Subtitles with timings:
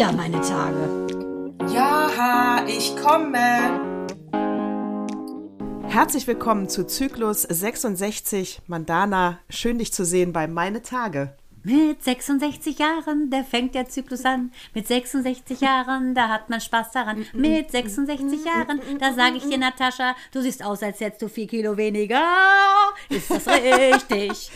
[0.00, 1.06] wieder meine Tage.
[1.74, 4.08] Ja, ich komme.
[5.88, 9.40] Herzlich willkommen zu Zyklus 66 Mandana.
[9.50, 11.36] Schön dich zu sehen bei Meine Tage.
[11.62, 14.52] Mit 66 Jahren, da fängt der Zyklus an.
[14.72, 17.26] Mit 66 Jahren, da hat man Spaß daran.
[17.34, 21.46] Mit 66 Jahren, da sage ich dir, Natascha, du siehst aus, als hättest du vier
[21.46, 22.24] Kilo weniger.
[23.10, 24.50] Ist das richtig?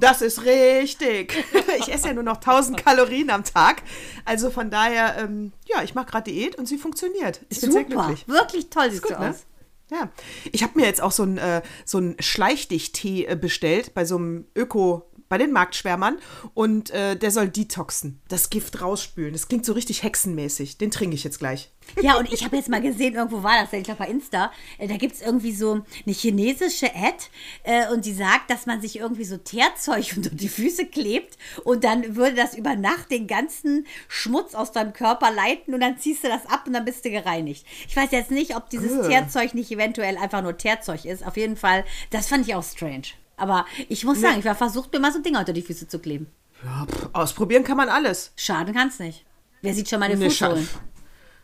[0.00, 1.34] Das ist richtig.
[1.78, 3.82] Ich esse ja nur noch 1000 Kalorien am Tag.
[4.24, 7.40] Also von daher, ähm, ja, ich mache gerade Diät und sie funktioniert.
[7.48, 8.28] Ich bin Super, sehr glücklich.
[8.28, 9.30] wirklich toll siehst Gut, ne?
[9.30, 9.44] aus.
[9.90, 10.08] Ja,
[10.52, 14.16] ich habe mir jetzt auch so einen äh, so einen Schleichdicht-Tee äh, bestellt bei so
[14.16, 16.18] einem Öko, bei den Marktschwärmern
[16.54, 19.32] und äh, der soll detoxen, das Gift rausspülen.
[19.32, 20.78] Das klingt so richtig hexenmäßig.
[20.78, 21.70] Den trinke ich jetzt gleich.
[22.00, 24.88] Ja, und ich habe jetzt mal gesehen, irgendwo war das, ich glaube bei Insta, äh,
[24.88, 25.72] da gibt es irgendwie so
[26.06, 27.16] eine chinesische Ad
[27.62, 31.84] äh, und die sagt, dass man sich irgendwie so Teerzeug unter die Füße klebt und
[31.84, 36.24] dann würde das über Nacht den ganzen Schmutz aus deinem Körper leiten und dann ziehst
[36.24, 37.66] du das ab und dann bist du gereinigt.
[37.86, 39.08] Ich weiß jetzt nicht, ob dieses Äh.
[39.08, 41.24] Teerzeug nicht eventuell einfach nur Teerzeug ist.
[41.24, 43.08] Auf jeden Fall, das fand ich auch strange.
[43.36, 45.98] Aber ich muss sagen, ich war versucht, mir mal so Dinger unter die Füße zu
[45.98, 46.28] kleben.
[46.64, 48.32] Ja, pff, ausprobieren kann man alles.
[48.36, 49.24] Schaden kann's nicht.
[49.62, 50.68] Wer sieht schon meine Nee, Fußsohlen?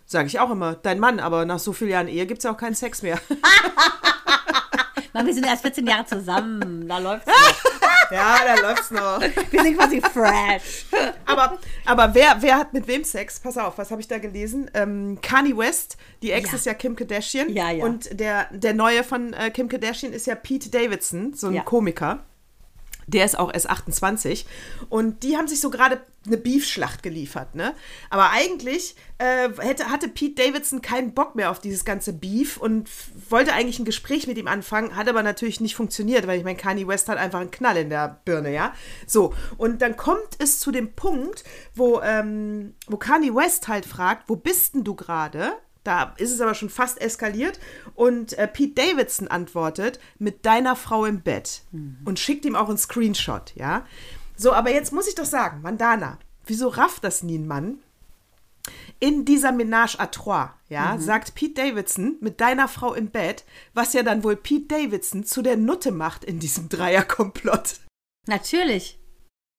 [0.06, 0.74] Sage ich auch immer.
[0.74, 3.20] Dein Mann, aber nach so vielen Jahren Ehe gibt es ja auch keinen Sex mehr.
[5.12, 6.86] Mann, wir sind erst 14 Jahre zusammen.
[6.88, 7.30] Da läuft's.
[8.10, 9.20] ja, da läuft's noch.
[9.50, 10.86] Wir sind quasi fresh.
[11.26, 13.38] Aber, aber wer, wer hat mit wem Sex?
[13.40, 14.70] Pass auf, was habe ich da gelesen?
[14.74, 16.56] Ähm, Kanye West, die Ex Ja.
[16.56, 17.48] ist ja Kim Kardashian.
[17.50, 17.84] Ja, ja.
[17.84, 21.62] Und der, der neue von äh, Kim Kardashian ist ja Pete Davidson, so ein Ja.
[21.62, 22.24] Komiker.
[23.06, 24.46] Der ist auch erst 28.
[24.88, 27.74] Und die haben sich so gerade eine Beefschlacht geliefert, ne?
[28.10, 32.90] Aber eigentlich äh, hätte, hatte Pete Davidson keinen Bock mehr auf dieses ganze Beef und
[33.30, 36.58] wollte eigentlich ein Gespräch mit ihm anfangen, hat aber natürlich nicht funktioniert, weil ich meine,
[36.58, 38.74] Kanye West hat einfach einen Knall in der Birne, ja?
[39.06, 41.44] So, und dann kommt es zu dem Punkt,
[41.74, 45.54] wo, ähm, wo Kanye West halt fragt, wo bist denn du gerade?
[45.84, 47.58] Da ist es aber schon fast eskaliert.
[47.94, 51.62] Und äh, Pete Davidson antwortet mit deiner Frau im Bett
[52.04, 53.86] und schickt ihm auch einen Screenshot, ja.
[54.36, 57.78] So, aber jetzt muss ich doch sagen, Mandana, wieso rafft das nie ein Mann?
[58.98, 63.94] In dieser Ménage à trois, ja, sagt Pete Davidson mit deiner Frau im Bett, was
[63.94, 67.80] ja dann wohl Pete Davidson zu der Nutte macht in diesem Dreierkomplott.
[68.26, 68.99] Natürlich.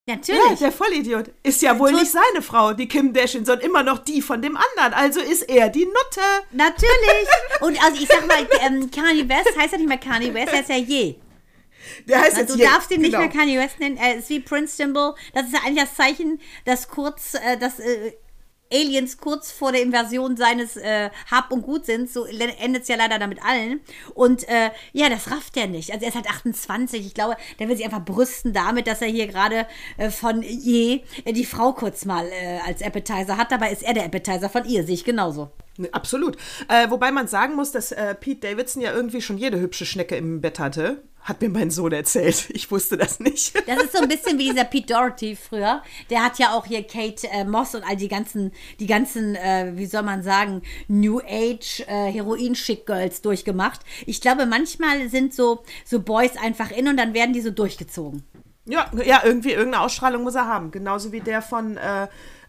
[0.08, 0.58] Ja, Natürlich.
[0.58, 1.30] der Vollidiot.
[1.44, 4.56] Ist ja wohl nicht seine Frau, die Kim Dashin, sondern immer noch die von dem
[4.56, 4.94] anderen.
[4.94, 6.20] Also ist er die Nutte.
[6.50, 7.28] Natürlich.
[7.60, 10.60] Und also ich sag mal, ähm, Kanye West heißt ja nicht mehr Kanye West, er
[10.62, 11.14] ist ja je.
[12.08, 12.64] Der heißt Also jetzt du Ye.
[12.64, 13.22] darfst ihn nicht Genau.
[13.24, 13.96] mehr Kanye West nennen.
[13.96, 15.14] Er ist wie Prince Symbol.
[15.34, 18.12] Das ist ja eigentlich das Zeichen, dass kurz, äh, dass äh,
[18.72, 22.10] Aliens kurz vor der Invasion seines äh, Hab und Gut sind.
[22.10, 23.80] So endet es ja leider damit allen.
[24.14, 25.92] Und äh, ja, das rafft er nicht.
[25.92, 27.06] Also er ist halt 28.
[27.06, 29.66] Ich glaube, der will sich einfach brüsten damit, dass er hier gerade
[29.96, 33.52] äh, von je äh, die Frau kurz mal äh, als Appetizer hat.
[33.52, 35.50] Dabei ist er der Appetizer von ihr, sehe ich genauso.
[35.92, 36.36] Absolut.
[36.68, 40.40] Äh, wobei man sagen muss, dass Pete Davidson ja irgendwie schon jede hübsche Schnecke im
[40.40, 41.02] Bett hatte.
[41.22, 42.50] Hat mir mein Sohn erzählt.
[42.54, 43.54] Ich wusste das nicht.
[43.66, 45.82] Das ist so ein bisschen wie dieser Pete Doherty früher.
[46.10, 49.72] Der hat ja auch hier Kate äh, Moss und all die ganzen, die ganzen, äh,
[49.74, 53.80] wie soll man sagen, New Age äh, Heroin-Schick-Girls durchgemacht.
[54.06, 58.22] Ich glaube, manchmal sind so, so Boys einfach in und dann werden die so durchgezogen.
[58.64, 60.70] ja, ja, irgendwie irgendeine Ausstrahlung muss er haben.
[60.70, 61.78] Genauso wie der von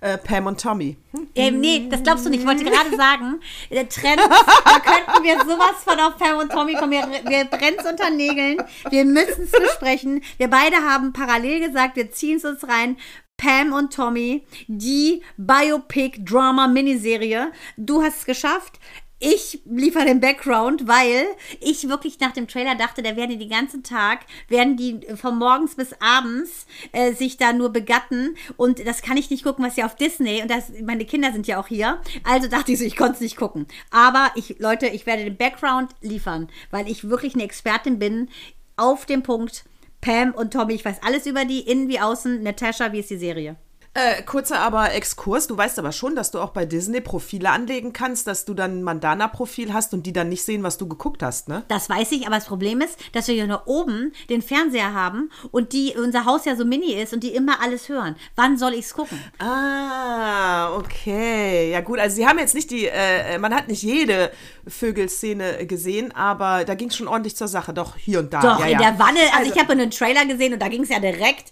[0.04, 0.98] äh, äh, Pam und Tommy.
[1.12, 1.28] Hm?
[1.36, 2.40] Ähm, nee, das glaubst du nicht.
[2.42, 3.40] Ich wollte gerade sagen,
[3.72, 6.92] der Trend, da könnten wir sowas von auf Pam und Tommy kommen.
[6.92, 8.58] Wir, wir brennen es unter Nägeln.
[8.90, 10.24] Wir müssen es besprechen.
[10.38, 12.98] Wir beide haben parallel gesagt, wir ziehen es uns rein.
[13.38, 17.52] Pam und Tommy, die Biopic-Drama-Miniserie.
[17.78, 18.80] Du hast es geschafft.
[19.26, 21.26] Ich liefere den Background, weil
[21.62, 25.38] ich wirklich nach dem Trailer dachte, da werden die den ganzen Tag, werden die von
[25.38, 29.78] morgens bis abends äh, sich da nur begatten und das kann ich nicht gucken, was
[29.78, 32.02] ja auf Disney und das, meine Kinder sind ja auch hier.
[32.26, 33.66] Also dachte ich so, ich konnte es nicht gucken.
[33.92, 38.28] Aber ich, Leute, ich werde den Background liefern, weil ich wirklich eine Expertin bin
[38.76, 39.64] auf dem Punkt
[40.02, 40.74] Pam und Tommy.
[40.74, 42.44] Ich weiß alles über die, innen wie außen.
[42.44, 43.56] Natascha, wie ist die Serie?
[43.96, 45.46] Äh, kurzer aber Exkurs.
[45.46, 48.80] Du weißt aber schon, dass du auch bei Disney Profile anlegen kannst, dass du dann
[48.80, 51.64] ein Mandana-Profil hast und die dann nicht sehen, was du geguckt hast, ne?
[51.68, 55.30] Das weiß ich, aber das Problem ist, dass wir hier nur oben den Fernseher haben
[55.52, 58.16] und die unser Haus ja so mini ist und die immer alles hören.
[58.36, 59.20] Wann soll ich's gucken?
[59.38, 61.70] Ah, okay.
[61.72, 64.32] Ja gut, also sie haben jetzt nicht die, äh, man hat nicht jede
[64.68, 67.74] Vögelszene gesehen, aber da ging es schon ordentlich zur Sache.
[67.74, 68.42] Doch, hier und da.
[68.42, 68.78] Doch, ja, in ja.
[68.80, 71.52] der Wanne, also, Also- ich habe einen Trailer gesehen und da ging es ja direkt.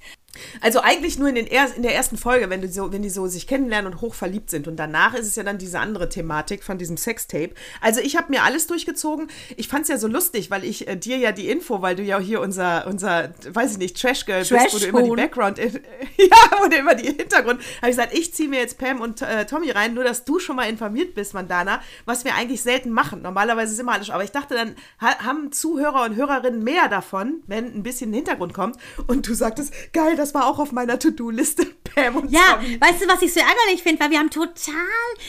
[0.62, 3.28] Also eigentlich nur in, den er in der ersten Folge, wenn, so, wenn die so
[3.28, 4.68] sich kennenlernen und hoch verliebt sind.
[4.68, 7.52] Und danach ist es ja dann diese andere Thematik von diesem Sextape.
[7.82, 9.28] Also ich habe mir alles durchgezogen.
[9.58, 12.04] Ich fand es ja so lustig, weil ich äh, dir ja die Info, weil du
[12.04, 15.58] ja hier unser, unser weiß ich nicht, Trash-Girl Trash bist, wo du immer die Background,
[16.18, 19.22] ja, wo du immer die Hintergrund, habe ich gesagt, ich ziehe mir jetzt Pam und
[19.22, 22.92] äh, Tommy rein, nur dass du schon mal informiert bist, Mandana, was wir eigentlich selten
[22.92, 23.22] machen.
[23.22, 27.44] Normalerweise ist immer alles, aber ich dachte, dann ha haben Zuhörer und Hörerinnen mehr davon,
[27.48, 28.78] wenn ein bisschen Hintergrund kommt.
[29.08, 32.80] Und du sagtest, geil, das war auch auf meiner To-Do-Liste, Pam und Ja, Tommy.
[32.80, 34.02] weißt du, was ich so ärgerlich finde?
[34.02, 34.76] Weil wir haben total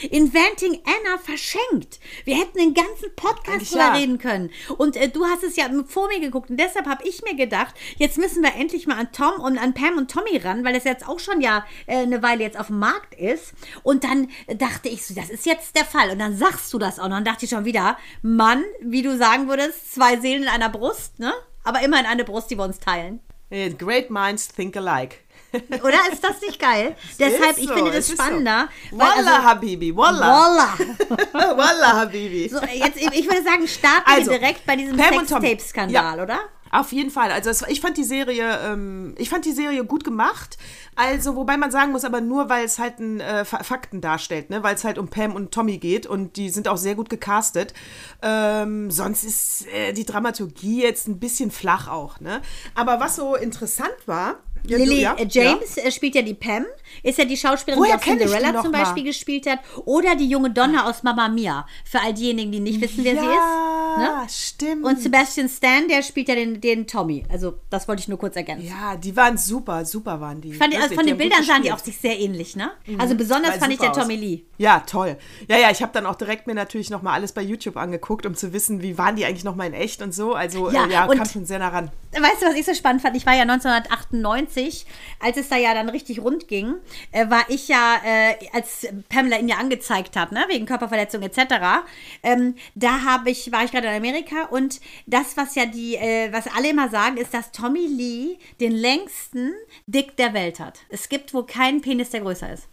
[0.09, 1.99] Inventing Anna verschenkt.
[2.25, 3.93] Wir hätten den ganzen Podcast drüber ja.
[3.93, 4.51] reden können.
[4.77, 6.49] Und äh, du hast es ja vor mir geguckt.
[6.49, 9.73] Und deshalb habe ich mir gedacht, jetzt müssen wir endlich mal an Tom und an
[9.73, 12.67] Pam und Tommy ran, weil das jetzt auch schon ja äh, eine Weile jetzt auf
[12.67, 13.53] dem Markt ist.
[13.81, 16.11] Und dann dachte ich so, das ist jetzt der Fall.
[16.11, 17.05] Und dann sagst du das auch.
[17.05, 20.69] Und dann dachte ich schon wieder, Mann, wie du sagen würdest, zwei Seelen in einer
[20.69, 21.33] Brust, ne?
[21.63, 23.21] Aber immerhin eine Brust, die wir uns teilen.
[23.53, 25.17] Äh, Great minds think alike.
[25.83, 26.95] Oder ist das nicht geil?
[27.19, 28.13] Deshalb, ich so, finde es das so.
[28.15, 28.67] spannender.
[28.91, 30.75] weil Wallah, also- Habibi, Wallah.
[30.75, 31.17] Voila.
[31.57, 32.49] Wallah, Habibi.
[32.49, 34.97] So, jetzt, ich würde sagen, starten Also, wir direkt bei diesem.
[34.97, 36.39] Sextape-Skandal, oder?
[36.75, 37.29] Auf jeden Fall.
[37.31, 40.57] Also es, ich fand die Serie, ähm, ich fand die Serie gut gemacht.
[40.95, 44.49] Also wobei man sagen muss, aber nur weil es halt ein äh, Fa- Fakten darstellt,
[44.49, 47.09] ne, weil es halt um Pam und Tommy geht und die sind auch sehr gut
[47.11, 47.73] gecastet.
[48.23, 52.41] Ähm, sonst ist äh, die Dramaturgie jetzt ein bisschen flach auch, ne.
[52.73, 54.39] Aber was so interessant war.
[54.65, 56.65] Ja, du- Lily ja, äh, James äh, spielt ja die Pam,
[57.01, 58.83] ist ja die Schauspielerin, Woher die auch Cinderella zum mal?
[58.83, 59.59] Beispiel gespielt hat.
[59.85, 61.65] Oder die junge Donna aus Mamma Mia.
[61.85, 63.99] Für all diejenigen, die nicht wissen, wer ja, sie ist.
[63.99, 64.27] Ne?
[64.29, 64.85] stimmt.
[64.85, 67.25] Und Sebastian Stan, der spielt ja den, den Tommy.
[67.29, 68.67] Also, das wollte ich nur kurz ergänzen.
[68.67, 70.53] ja, die waren super, super waren die.
[70.53, 72.71] Fand, also von den Bildern sahen die auch sich sehr ähnlich, ne?
[72.97, 73.97] Also besonders fand ich der aus.
[73.97, 74.43] Tommy Lee.
[74.57, 75.17] Ja, toll.
[75.47, 78.25] Ja, ja, ich habe dann auch direkt mir natürlich noch mal alles bei YouTube angeguckt,
[78.25, 80.33] um zu wissen, wie waren die eigentlich noch mal in echt und so.
[80.33, 81.91] Also Ja, ja, äh, ja kam schon sehr nah ran.
[82.11, 83.17] Weißt du, was ich so spannend fand?
[83.17, 84.85] Ich war ja 1998,
[85.19, 86.75] als es da ja dann richtig rund ging,
[87.11, 91.83] äh, war ich ja, äh, als Pamela ihn ja angezeigt hat, ne, wegen Körperverletzung etc.,
[92.23, 96.31] ähm, da habe ich, war ich gerade in Amerika und das, was ja die, äh,
[96.31, 99.53] was alle immer sagen, ist, dass Tommy Lee den längsten
[99.87, 100.79] Dick der Welt hat.
[100.89, 102.67] Es gibt wohl keinen Penis, der größer ist.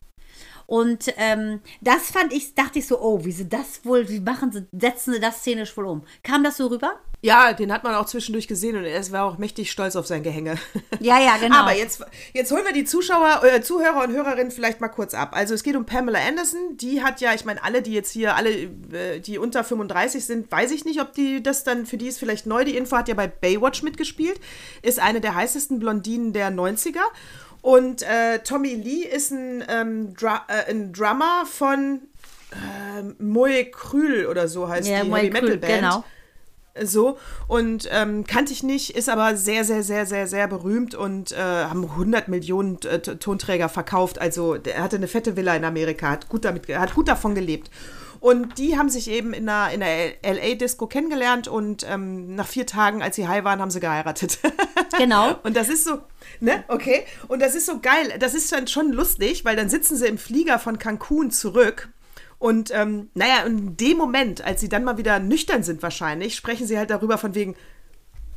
[0.67, 4.53] Und ähm, das fand ich, dachte ich so, oh, wie sie das wohl, wie machen
[4.53, 6.05] sie, setzen sie das szenisch wohl um?
[6.23, 7.01] Kam das so rüber?
[7.23, 10.23] Ja, den hat man auch zwischendurch gesehen und er war auch mächtig stolz auf sein
[10.23, 10.57] Gehänge.
[11.03, 11.61] Ja, ja, genau.
[11.61, 15.31] Aber jetzt, jetzt holen wir die Zuschauer, äh, Zuhörer und Hörerinnen vielleicht mal kurz ab.
[15.33, 16.77] Also es geht um Pamela Anderson.
[16.77, 20.53] Die hat ja, ich meine, alle, die jetzt hier, alle, äh, die unter 35 sind,
[20.53, 23.09] weiß ich nicht, ob die das dann, für die ist vielleicht neu, die Info, hat
[23.09, 24.39] ja bei Baywatch mitgespielt,
[24.83, 27.01] ist eine der heißesten Blondinen der 90er.
[27.63, 32.03] Und äh, Tommy Lee ist ein, ähm, Dra äh, ein Drummer von
[32.53, 35.75] ähm, Moe Krül oder so heißt Ja, die Moe Heavy Metal Krül, Band.
[35.81, 36.05] genau.
[36.83, 37.19] So,
[37.49, 41.37] und ähm, kannte ich nicht, ist aber sehr, sehr, sehr, sehr, sehr berühmt und äh,
[41.37, 44.21] haben 100 Millionen äh, Tonträger verkauft.
[44.21, 47.71] Also, der hatte eine fette Villa in Amerika, hat gut, damit, hat gut davon gelebt.
[48.21, 52.67] Und die haben sich eben in einer, in einer LA-Disco kennengelernt und ähm, nach vier
[52.67, 54.39] Tagen, als sie high waren, haben sie geheiratet.
[54.99, 55.37] Genau.
[55.45, 56.01] Und das ist so,
[56.41, 57.05] ne, okay.
[57.29, 58.13] Und das ist so geil.
[58.19, 61.89] Das ist dann schon lustig, weil dann sitzen sie im Flieger von Cancun zurück.
[62.41, 66.67] Und ähm, naja, in dem Moment, als sie dann mal wieder nüchtern sind wahrscheinlich, sprechen
[66.67, 67.55] sie halt darüber von wegen,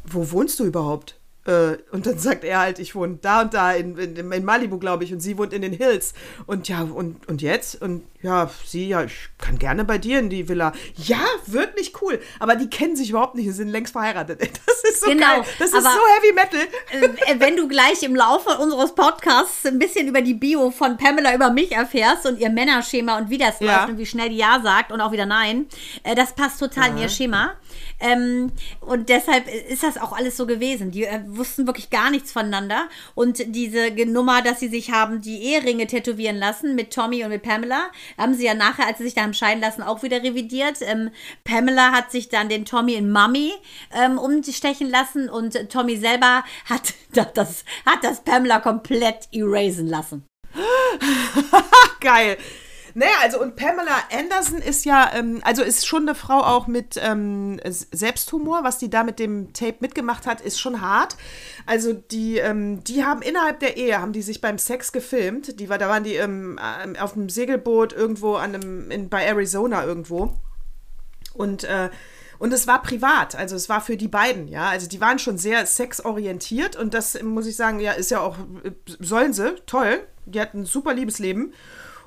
[0.04, 1.18] wo wohnst du überhaupt?
[1.46, 4.78] Äh, und dann sagt er halt, ich wohne da und da in, in, in Malibu,
[4.78, 6.14] glaube ich, und sie wohnt in den Hills.
[6.46, 7.82] Und ja, und, und jetzt?
[7.82, 10.72] Und ja, sie, ja, ich kann gerne bei dir in die Villa.
[10.96, 12.22] Ja, wirklich cool.
[12.39, 14.39] Aber die kennen sich überhaupt nicht sind längst verheiratet.
[14.84, 15.44] Das ist so Genau, geil.
[15.60, 16.60] Das ist so Heavy Metal.
[16.92, 21.34] Äh, wenn du gleich im Laufe unseres Podcasts ein bisschen über die Bio von Pamela
[21.34, 23.77] über mich erfährst und ihr Männerschema und wie das Ja.
[23.77, 25.68] läuft und wie schnell die Ja sagt und auch wieder Nein,
[26.03, 27.53] äh, das passt total in ihr Schema.
[28.00, 28.51] Ähm,
[28.82, 30.92] und deshalb ist das auch alles so gewesen.
[30.92, 32.89] Die äh, wussten wirklich gar nichts voneinander.
[33.15, 37.44] Und diese Nummer, dass sie sich haben die Eheringe tätowieren lassen mit Tommy und mit
[37.44, 37.86] Pamela,
[38.17, 40.77] haben sie ja nachher, als sie sich da haben scheiden lassen, auch wieder revidiert.
[40.82, 41.12] Ähm,
[41.43, 43.53] Pamela hat sich dann den Tommy in Mummy
[43.93, 46.93] ähm, umstechen lassen und Tommy selber hat
[47.36, 50.25] das, hat das Pamela komplett erasen lassen.
[52.00, 52.38] Geil.
[52.96, 57.00] Naja, also und Pamela Anderson ist ja, ähm, also ist schon eine Frau auch mit
[57.02, 61.18] ähm, Selbsthumor, was die da mit dem Tape mitgemacht hat, ist schon hart.
[61.66, 65.60] Also die, ähm, die haben innerhalb der Ehe, haben die sich beim Sex gefilmt.
[65.60, 69.26] Die war, da waren die ähm, ähm, auf einem Segelboot irgendwo an einem, in, bei
[69.26, 70.34] Arizona irgendwo.
[71.34, 71.90] Und, äh,
[72.38, 74.70] und es war privat, also es war für die beiden, ja.
[74.70, 78.38] Also die waren schon sehr sexorientiert und das muss ich sagen, ja, ist ja auch,
[78.64, 80.02] äh, sollen sie, toll.
[80.26, 81.54] Die hatten ein super Liebesleben.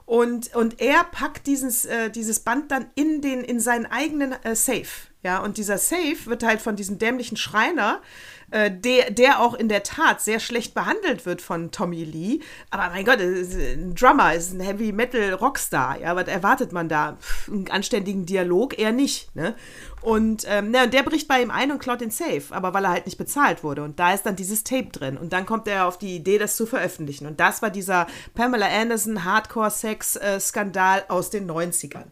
[0.06, 4.54] Und, und er packt dieses, äh, dieses Band dann in, den, in seinen eigenen äh,
[4.54, 4.86] Safe.
[5.24, 9.68] Ja, und dieser Safe wird halt von diesem dämlichen Schreiner, äh, der, der auch in
[9.68, 12.40] der Tat sehr schlecht behandelt wird von Tommy Lee.
[12.70, 16.00] Aber mein Gott, ist ein Drummer, ist ein Heavy Metal Rockstar.
[16.00, 17.16] Ja, was erwartet man da?
[17.20, 19.34] Pff, einen anständigen Dialog eher nicht.
[19.34, 19.54] Ne?
[20.02, 22.90] Und ähm, ja, der bricht bei ihm ein und klaut den Safe, aber weil er
[22.90, 23.82] halt nicht bezahlt wurde.
[23.82, 25.16] Und da ist dann dieses Tape drin.
[25.16, 27.26] Und dann kommt er auf die Idee, das zu veröffentlichen.
[27.26, 32.06] Und das war dieser Pamela Anderson Hardcore-Sex-Skandal aus den 90ern.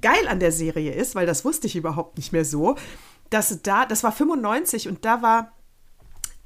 [0.00, 2.76] Geil an der Serie ist, weil das wusste ich überhaupt nicht mehr so,
[3.30, 5.52] dass da, das war 95 und da war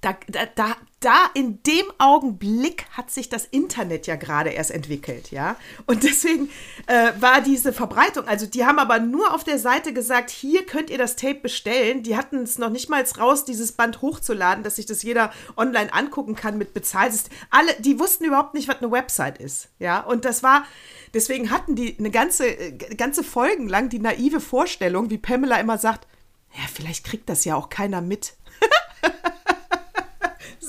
[0.00, 5.30] da, da, da, da in dem Augenblick hat sich das Internet ja gerade erst entwickelt,
[5.30, 5.56] ja.
[5.86, 6.50] Und deswegen
[6.86, 10.88] äh, war diese Verbreitung, also die haben aber nur auf der Seite gesagt, hier könnt
[10.88, 12.02] ihr das Tape bestellen.
[12.02, 15.92] Die hatten es noch nicht mal raus, dieses Band hochzuladen, dass sich das jeder online
[15.92, 17.36] angucken kann mit Bezahlsystem.
[17.50, 20.00] Alle, die wussten überhaupt nicht, was eine Website ist, ja.
[20.00, 20.64] Und das war,
[21.12, 25.76] deswegen hatten die eine ganze, äh, ganze Folgen lang die naive Vorstellung, wie Pamela immer
[25.76, 26.06] sagt,
[26.54, 28.34] ja, vielleicht kriegt das ja auch keiner mit.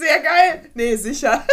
[0.02, 0.70] Sehr geil.
[0.74, 1.46] Nee, sicher.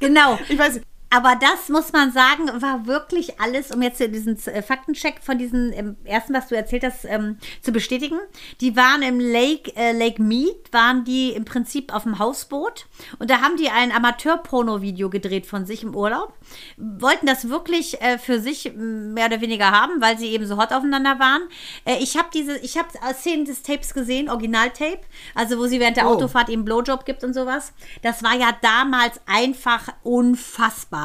[0.00, 0.38] Genau.
[0.48, 0.86] Ich weiß nicht.
[1.14, 5.70] Aber das muss man sagen, war wirklich alles, um jetzt diesen äh, Faktencheck von diesem
[5.74, 8.18] ähm, ersten, was du erzählt hast, ähm, zu bestätigen.
[8.62, 12.86] Die waren im Lake, äh, Lake Mead, waren die im Prinzip auf dem Hausboot
[13.18, 16.32] und da haben die ein Amateur-Porno-Video gedreht von sich im Urlaub.
[16.78, 20.72] Wollten das wirklich äh, für sich mehr oder weniger haben, weil sie eben so hot
[20.72, 21.42] aufeinander waren.
[21.84, 25.00] Äh, ich habe diese, ich habe Szenen des Tapes gesehen, Original-Tape,
[25.34, 26.14] also wo sie während der Oh.
[26.14, 27.74] Autofahrt ihm Blowjob gibt und sowas.
[28.00, 31.01] Das war ja damals einfach unfassbar.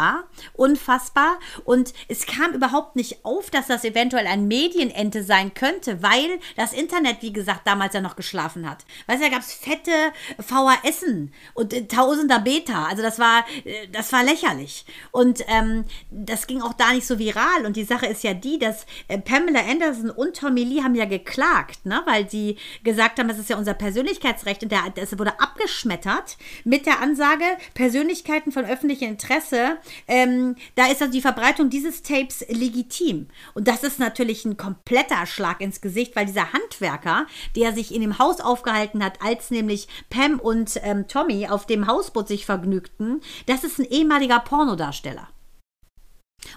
[0.53, 1.39] Unfassbar.
[1.65, 6.73] Und es kam überhaupt nicht auf, dass das eventuell ein Medienente sein könnte, weil das
[6.73, 8.85] Internet, wie gesagt, damals ja noch geschlafen hat.
[9.07, 9.91] Weißt du, da gab es fette
[10.39, 12.85] VHSen und äh, tausender Beta.
[12.85, 14.85] Also das war, äh, das war lächerlich.
[15.11, 17.65] Und ähm, das ging auch da nicht so viral.
[17.65, 21.05] Und die Sache ist ja die, dass äh, Pamela Anderson und Tommy Lee haben ja
[21.05, 22.01] geklagt, ne?
[22.05, 24.63] weil sie gesagt haben, das ist ja unser Persönlichkeitsrecht.
[24.63, 29.77] Und das wurde abgeschmettert mit der Ansage, Persönlichkeiten von öffentlichem Interesse,
[30.07, 33.27] ähm, da ist also die Verbreitung dieses Tapes legitim.
[33.53, 37.25] Und das ist natürlich ein kompletter Schlag ins Gesicht, weil dieser Handwerker,
[37.55, 41.87] der sich in dem Haus aufgehalten hat, als nämlich Pam und ähm, Tommy auf dem
[41.87, 45.27] Hausboot sich vergnügten, das ist ein ehemaliger Pornodarsteller.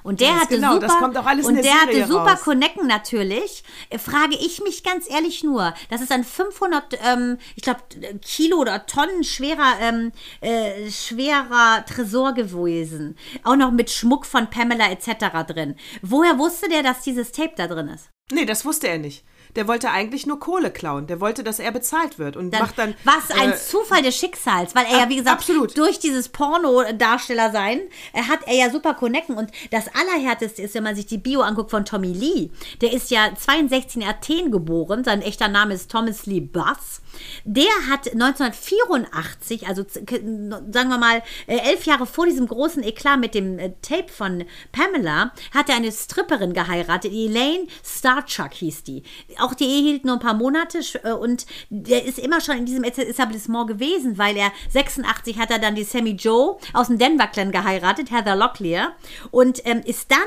[0.03, 2.41] Und der hatte genau, super, und der Serie hatte super raus.
[2.43, 3.65] Connecten natürlich.
[3.91, 7.81] Äh, Frage ich mich ganz ehrlich nur, das ist ein 500, ähm, ich glaube
[8.23, 14.91] Kilo oder Tonnen schwerer, ähm, äh, schwerer Tresor gewesen, auch noch mit Schmuck von Pamela
[14.91, 15.47] etc.
[15.47, 15.77] drin.
[16.03, 18.11] Woher wusste der, dass dieses Tape da drin ist?
[18.33, 19.25] Nee, das wusste er nicht.
[19.57, 21.07] Der wollte eigentlich nur Kohle klauen.
[21.07, 22.95] Der wollte, dass er bezahlt wird und Dann, macht dann.
[23.05, 25.77] was ein äh, Zufall des Schicksals, weil er ja, wie gesagt, absolut.
[25.77, 27.81] durch dieses Porno-Darsteller sein,
[28.13, 29.37] äh, hat er ja super Connecten.
[29.37, 33.11] Und das Allerhärteste ist, wenn man sich die Bio anguckt von Tommy Lee, der ist
[33.11, 37.03] ja 62 in Athen geboren, sein echter Name ist Thomas Lee Bass.
[37.45, 43.35] Der hat 1984, also sagen wir mal äh, elf Jahre vor diesem großen Eklat mit
[43.35, 49.03] dem Tape von Pamela, hat er eine Stripperin geheiratet, Elaine Starchuck hieß die.
[49.41, 52.67] Auch die Ehe hielt nur ein paar Monate äh, und der ist immer schon in
[52.67, 57.27] diesem Etablissement gewesen, weil er 86 hat er dann die Sammy Joe aus dem Denver
[57.27, 58.93] Clan geheiratet, Heather Locklear,
[59.31, 60.19] und ähm, ist dann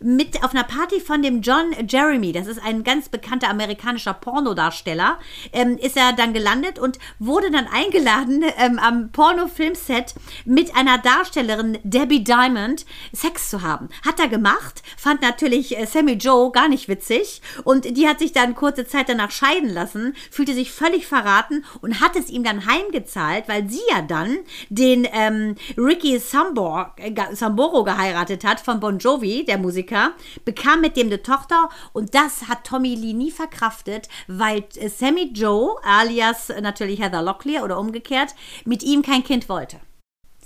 [0.00, 5.18] mit auf einer Party von dem John Jeremy, das ist ein ganz bekannter amerikanischer Pornodarsteller,
[5.52, 10.14] ähm, ist er dann gelandet und wurde dann eingeladen ähm, am Pornofilmset
[10.44, 13.88] mit einer Darstellerin Debbie Diamond Sex zu haben.
[14.04, 18.32] Hat er gemacht, fand natürlich äh, Sammy Joe gar nicht witzig und die hat sich
[18.32, 22.66] dann kurze Zeit danach scheiden lassen, fühlte sich völlig verraten und hat es ihm dann
[22.66, 24.38] heimgezahlt, weil sie ja dann
[24.68, 30.12] den ähm, Ricky Sambor, äh, Samboro geheiratet hat von Bon Jovi, der Musiker,
[30.44, 35.30] bekam mit dem eine Tochter und das hat Tommy Lee nie verkraftet, weil äh, Sammy
[35.34, 39.80] Joe, alias natürlich Heather Locklear oder umgekehrt, mit ihm kein Kind wollte.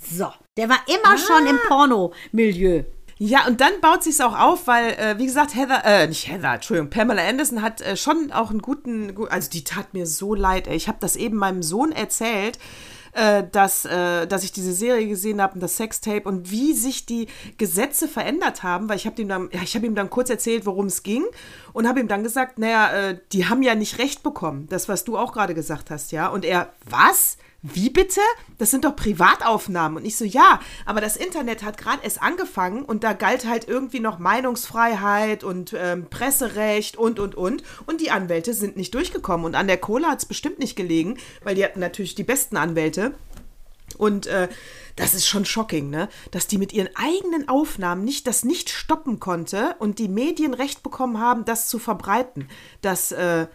[0.01, 2.85] So, der war immer schon im Porno-Milieu.
[3.27, 6.53] Ja, und dann baut sich's auch auf, weil, äh, wie gesagt, Heather, äh, nicht Heather,
[6.57, 10.35] Entschuldigung, Pamela Anderson hat äh, schon auch einen guten, gu- also die tat mir so
[10.35, 10.77] leid, ey.
[10.77, 12.59] Ich habe das eben meinem Sohn erzählt,
[13.13, 17.29] äh, dass, äh, dass ich diese Serie gesehen habe, das Sextape und wie sich die
[17.57, 20.67] Gesetze verändert haben, weil ich habe ihm dann, ja, ich habe ihm dann kurz erzählt,
[20.67, 21.25] worum es ging
[21.73, 25.05] und habe ihm dann gesagt, naja, äh, die haben ja nicht recht bekommen, das, was
[25.05, 26.27] du auch gerade gesagt hast, ja.
[26.29, 27.39] Und er, was?
[27.67, 28.21] Wie bitte?
[28.59, 29.97] Das sind doch Privataufnahmen.
[29.97, 33.67] Und ich so, ja, aber das Internet hat gerade erst angefangen und da galt halt
[33.67, 37.63] irgendwie noch Meinungsfreiheit und ähm, Presserecht und, und, und.
[37.87, 39.47] Und die Anwälte sind nicht durchgekommen.
[39.47, 42.59] Und an der Kohle hat es bestimmt nicht gelegen, weil die hatten natürlich die besten
[42.59, 43.15] Anwälte.
[43.97, 44.49] Und äh,
[44.97, 46.11] das ist schon shocking, ne?
[46.33, 50.83] Dass die mit ihren eigenen Aufnahmen nicht das nicht stoppen konnte und die Medien recht
[50.83, 52.47] bekommen haben, das zu verbreiten.
[52.83, 53.47] Das, äh,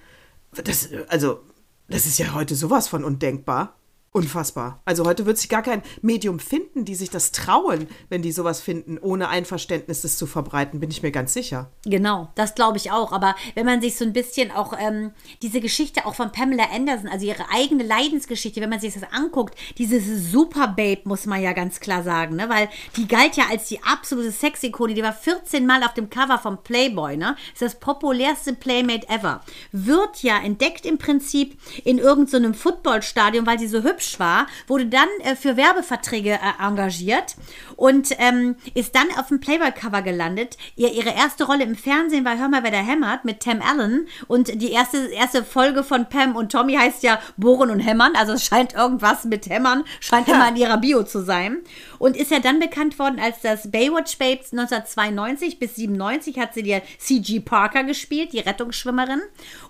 [0.51, 1.41] das, also,
[1.87, 3.75] das ist ja heute sowas von undenkbar.
[4.19, 4.81] Unfassbar.
[4.83, 8.59] Also heute wird sich gar kein Medium finden, die sich das trauen, wenn die sowas
[8.59, 11.71] finden, ohne Einverständnis das zu verbreiten, bin ich mir ganz sicher.
[11.85, 13.13] Genau, das glaube ich auch.
[13.13, 15.11] Aber wenn man sich so ein bisschen auch ähm,
[15.41, 19.57] diese Geschichte auch von Pamela Anderson, also ihre eigene Leidensgeschichte, wenn man sich das anguckt,
[19.77, 22.49] dieses Superbabe, muss man ja ganz klar sagen, ne?
[22.49, 26.39] weil die galt ja als die absolute Sexikone, die war 14 Mal auf dem Cover
[26.39, 27.37] vom Playboy, ne?
[27.53, 29.39] ist das populärste Playmate ever.
[29.71, 34.47] Wird ja entdeckt im Prinzip in irgendeinem so Footballstadion, weil sie so hübsch hübsch war,
[34.67, 37.35] wurde dann äh, für Werbeverträge äh, engagiert
[37.75, 40.57] und ähm, ist dann auf dem Playboy-Cover gelandet.
[40.75, 44.07] Ihr, ihre erste Rolle im Fernsehen war Hör mal, wer da hämmert mit Tam Allen
[44.27, 48.33] und die erste, erste Folge von Pam und Tommy heißt ja Bohren und Hämmern, also
[48.33, 51.57] es scheint irgendwas mit Hämmern, scheint immer in ihrer Bio zu sein
[51.97, 56.63] und ist ja dann bekannt worden als das Baywatch Babes 1992 bis 97 hat sie
[56.63, 57.41] die C.G.
[57.41, 59.21] Parker gespielt, die Rettungsschwimmerin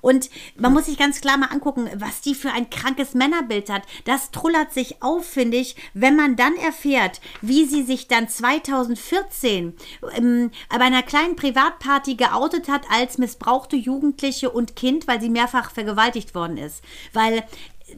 [0.01, 3.83] und man muss sich ganz klar mal angucken, was die für ein krankes Männerbild hat.
[4.05, 8.27] Das das trullert sich auf, finde ich, wenn man dann erfährt, wie sie sich dann
[8.27, 9.73] 2014
[10.13, 15.71] ähm, bei einer kleinen Privatparty geoutet hat als missbrauchte Jugendliche und Kind, weil sie mehrfach
[15.71, 16.83] vergewaltigt worden ist.
[17.13, 17.43] Weil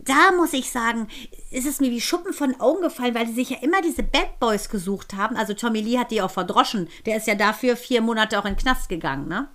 [0.06, 1.08] da muss ich sagen,
[1.50, 4.40] ist es mir wie Schuppen von Augen gefallen, weil sie sich ja immer diese Bad
[4.40, 5.36] Boys gesucht haben.
[5.36, 6.88] Also Tommy Lee hat die auch verdroschen.
[7.06, 9.50] Der ist ja dafür vier Monate auch in den Knast gegangen, ne?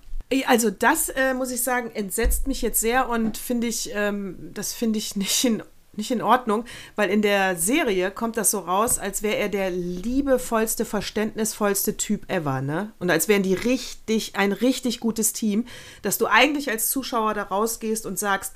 [0.45, 4.73] Also das äh, muss ich sagen, entsetzt mich jetzt sehr und finde ich, ähm, das
[4.73, 5.63] finde ich nicht in
[5.97, 9.69] nicht in Ordnung, weil in der Serie kommt das so raus, als wäre er der
[9.71, 12.93] liebevollste, verständnisvollste Typ ever, ne?
[12.99, 15.65] Und als wären die richtig, ein richtig gutes Team,
[16.01, 18.53] dass du eigentlich als Zuschauer da rausgehst und sagst,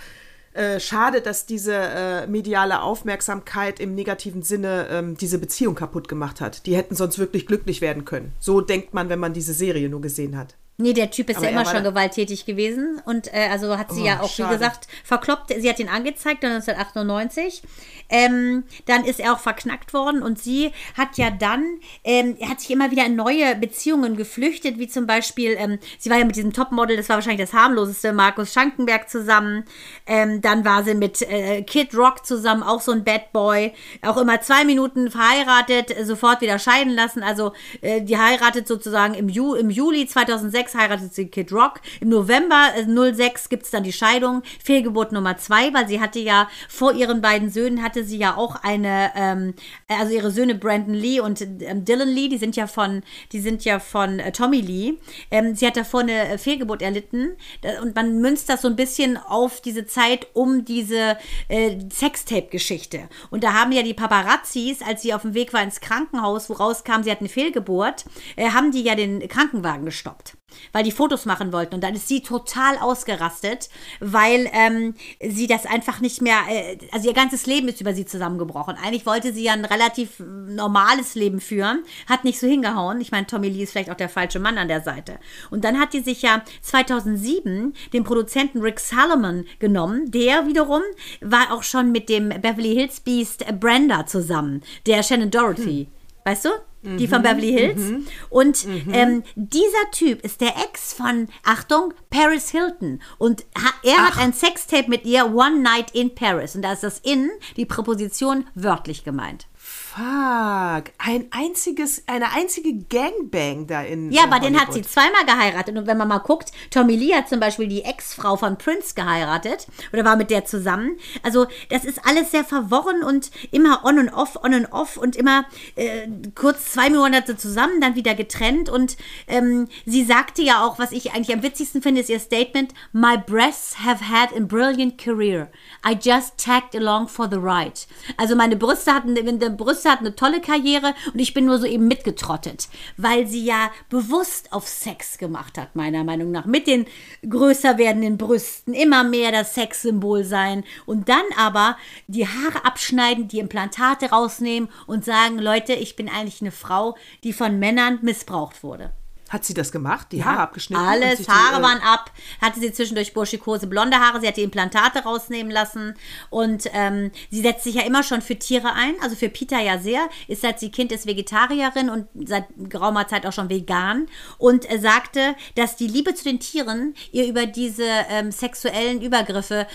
[0.53, 6.41] äh, schade, dass diese äh, mediale Aufmerksamkeit im negativen Sinne ähm, diese Beziehung kaputt gemacht
[6.41, 6.65] hat.
[6.65, 8.33] Die hätten sonst wirklich glücklich werden können.
[8.39, 10.55] So denkt man, wenn man diese Serie nur gesehen hat.
[10.81, 13.01] Nee, der Typ ist Aber ja immer schon gewalttätig gewesen.
[13.05, 14.50] Und äh, also hat sie oh, ja auch, schade.
[14.50, 15.53] wie gesagt, verkloppt.
[15.55, 17.61] Sie hat ihn angezeigt 1998.
[18.09, 22.72] Ähm, dann ist er auch verknackt worden und sie hat ja dann, ähm, hat sich
[22.72, 26.51] immer wieder in neue Beziehungen geflüchtet, wie zum Beispiel, ähm, sie war ja mit diesem
[26.51, 29.63] Topmodel, das war wahrscheinlich das harmloseste, Markus Schankenberg zusammen.
[30.07, 33.74] Ähm, dann war sie mit äh, Kid Rock zusammen, auch so ein Bad Boy.
[34.01, 37.24] Auch immer zwei Minuten verheiratet, sofort wieder scheiden lassen.
[37.24, 41.81] Also äh, die heiratet sozusagen im, Ju im Juli 2006 heiratet sie Kid Rock.
[42.00, 46.20] Im November äh, 06 gibt es dann die Scheidung, Fehlgeburt Nummer zwei, weil sie hatte
[46.20, 49.53] ja vor ihren beiden Söhnen hatte sie ja auch eine, ähm,
[49.88, 53.66] also ihre Söhne Brandon Lee und ähm, Dylan Lee, die sind ja von, die sind
[53.66, 54.94] ja von äh, Tommy Lee.
[55.29, 57.34] Ähm, sie hat davor eine Fehlgeburt erlitten
[57.81, 63.10] und man münzt das so ein bisschen auf diese Zeit um diese äh, Sextape-Geschichte.
[63.29, 66.53] Und da haben ja die Paparazzis, als sie auf dem Weg war ins Krankenhaus, wo
[66.53, 68.05] rauskam, sie hat eine Fehlgeburt,
[68.36, 70.38] äh, haben die ja den Krankenwagen gestoppt
[70.72, 71.75] weil die Fotos machen wollten.
[71.75, 77.07] Und dann ist sie total ausgerastet, weil ähm, sie das einfach nicht mehr, äh, also
[77.07, 78.75] ihr ganzes Leben ist über sie zusammengebrochen.
[78.83, 83.01] Eigentlich wollte sie ja ein relativ normales Leben führen, hat nicht so hingehauen.
[83.01, 85.20] Ich meine, Tommy Lee ist vielleicht auch der falsche Mann an der Seite.
[85.50, 90.11] Und dann hat die sich ja 2007 den Produzenten Rick Salomon genommen.
[90.11, 90.81] Der wiederum
[91.22, 95.85] war auch schon mit dem Beverly Hills Beast Brenda zusammen, der Shannon Dorothy.
[95.85, 95.87] Hm.
[96.25, 96.50] Weißt du?
[96.83, 97.81] Die von Beverly Hills.
[97.81, 98.07] Mhm.
[98.29, 98.94] Und mhm.
[98.94, 103.01] Ähm, dieser Typ ist der Ex von, Achtung, Paris Hilton.
[103.17, 104.11] Und ha er Ach.
[104.11, 106.55] hat ein Sextape mit ihr, One Night in Paris.
[106.55, 109.48] Und da ist das in, die Präposition wörtlich gemeint.
[109.94, 110.94] Fuck.
[111.00, 114.10] Ein einziges, eine einzige Gangbang da in.
[114.10, 115.77] Ja, aber den hat sie zweimal geheiratet.
[115.77, 119.68] Und wenn man mal guckt, Tommy Lee hat zum Beispiel die Ex-Frau von Prince geheiratet
[119.92, 120.98] oder war mit der zusammen.
[121.24, 125.18] Also, das ist alles sehr verworren und immer on und off, on und off und
[125.18, 125.44] immer
[125.75, 128.70] äh, kurz zwei Monate zusammen, dann wieder getrennt.
[128.70, 128.96] Und
[129.27, 133.18] ähm, sie sagte ja auch, was ich eigentlich am witzigsten finde, ist ihr Statement: My
[133.18, 135.51] breasts have had a brilliant career.
[135.86, 137.82] I just tagged along for the ride.
[138.16, 141.46] Also, meine Brüste hatten, wenn der Brüste Brüste, hat eine tolle Karriere und ich bin
[141.46, 146.46] nur so eben mitgetrottet, weil sie ja bewusst auf Sex gemacht hat, meiner Meinung nach.
[146.46, 146.85] Mit den
[147.27, 153.39] größer werdenden Brüsten, immer mehr das Sexsymbol sein und dann aber die Haare abschneiden, die
[153.39, 158.91] Implantate rausnehmen und sagen, Leute, ich bin eigentlich eine Frau, die von Männern missbraucht wurde.
[159.31, 160.07] Hat sie das gemacht?
[160.11, 160.83] Die ja, Haare abgeschnitten?
[160.83, 162.11] Alles, Haare die, äh, waren ab.
[162.41, 164.20] Hatte sie zwischendurch burschikose blonde Haare.
[164.20, 165.94] Sie hat die Implantate rausnehmen lassen.
[166.29, 168.94] Und ähm, sie setzt sich ja immer schon für Tiere ein.
[169.01, 170.09] Also für Peter ja sehr.
[170.27, 174.07] Ist seit sie Kind ist Vegetarierin und seit geraumer Zeit auch schon vegan.
[174.37, 179.65] Und äh, sagte, dass die Liebe zu den Tieren ihr über diese ähm, sexuellen Übergriffe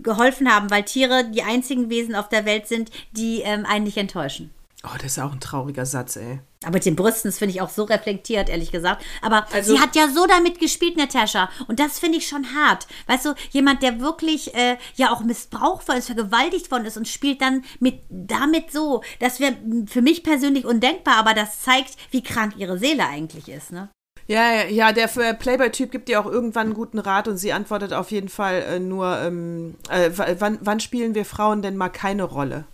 [0.00, 3.96] geholfen haben, weil Tiere die einzigen Wesen auf der Welt sind, die ähm, einen nicht
[3.96, 4.54] enttäuschen.
[4.84, 6.38] Oh, das ist auch ein trauriger Satz, ey.
[6.64, 9.04] Aber mit den Brüsten, das finde ich auch so reflektiert, ehrlich gesagt.
[9.20, 11.48] Aber Also- sie hat ja so damit gespielt, Natascha.
[11.68, 12.86] Und das finde ich schon hart.
[13.06, 17.08] Weißt du, jemand, der wirklich äh, ja auch missbraucht worden ist, vergewaltigt worden ist und
[17.08, 19.02] spielt dann mit damit so.
[19.20, 23.72] Das wäre für mich persönlich undenkbar, aber das zeigt, wie krank ihre Seele eigentlich ist,
[23.72, 23.88] ne?
[24.28, 27.92] Ja, ja, der äh, Playboy-Typ gibt dir auch irgendwann einen guten Rat und sie antwortet
[27.92, 32.22] auf jeden Fall äh, nur, ähm, äh, wann, wann spielen wir Frauen denn mal keine
[32.22, 32.64] Rolle?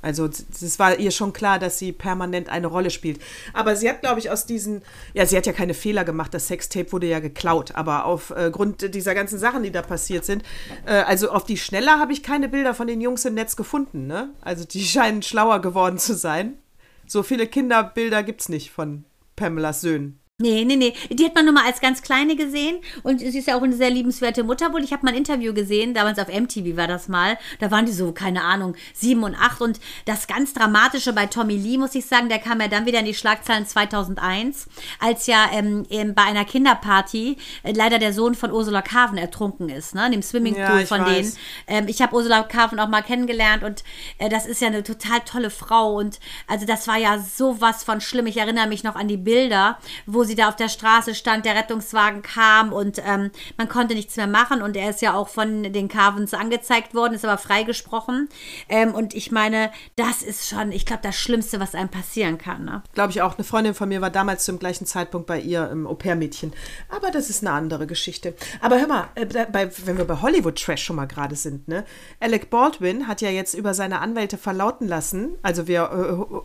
[0.00, 3.20] Also es war ihr schon klar, dass sie permanent eine Rolle spielt.
[3.52, 4.82] Aber sie hat, glaube ich, aus diesen,
[5.12, 9.14] ja, sie hat ja keine Fehler gemacht, das Sextape wurde ja geklaut, aber aufgrund dieser
[9.14, 10.44] ganzen Sachen, die da passiert sind,
[10.86, 14.06] äh, also auf die Schnelle habe ich keine Bilder von den Jungs im Netz gefunden,
[14.06, 14.30] ne?
[14.40, 16.58] Also die scheinen schlauer geworden zu sein.
[17.06, 20.20] So viele Kinderbilder gibt es nicht von Pamelas Söhnen.
[20.40, 20.94] Nee, nee, nee.
[21.10, 23.74] Die hat man nur mal als ganz kleine gesehen und sie ist ja auch eine
[23.74, 24.84] sehr liebenswerte Mutter wohl.
[24.84, 27.36] Ich habe mal ein Interview gesehen, damals auf MTV war das mal.
[27.58, 29.60] Da waren die so, keine Ahnung, sieben und acht.
[29.60, 33.00] Und das ganz Dramatische bei Tommy Lee, muss ich sagen, der kam ja dann wieder
[33.00, 34.68] in die Schlagzeilen 2001,
[35.00, 39.68] als ja ähm, ähm, bei einer Kinderparty äh, leider der Sohn von Ursula Carven ertrunken
[39.68, 40.06] ist, ne?
[40.06, 41.16] In dem Swimmingpool Ja, von weiß.
[41.16, 41.32] denen.
[41.66, 43.82] Ähm, ich habe Ursula Carven auch mal kennengelernt und
[44.18, 48.00] äh, das ist ja eine total tolle Frau und also das war ja sowas von
[48.00, 48.28] schlimm.
[48.28, 51.56] Ich erinnere mich noch an die Bilder, wo sie da auf der Straße stand, der
[51.56, 55.64] Rettungswagen kam und ähm, man konnte nichts mehr machen und er ist ja auch von
[55.64, 58.28] den Carvens angezeigt worden, ist aber freigesprochen.
[58.68, 62.64] Ähm, und ich meine, das ist schon, ich glaube, das Schlimmste, was einem passieren kann.
[62.64, 62.82] Ne?
[62.94, 63.36] Glaube ich auch.
[63.36, 66.52] Eine Freundin von mir war damals zum gleichen Zeitpunkt bei ihr im Au-pair-Mädchen.
[66.88, 68.34] Aber das ist eine andere Geschichte.
[68.60, 71.84] Aber hör mal, äh, bei, wenn wir bei Hollywood-Trash schon mal gerade sind, ne?
[72.20, 75.82] Alec Baldwin hat ja jetzt über seine Anwälte verlauten lassen, also wir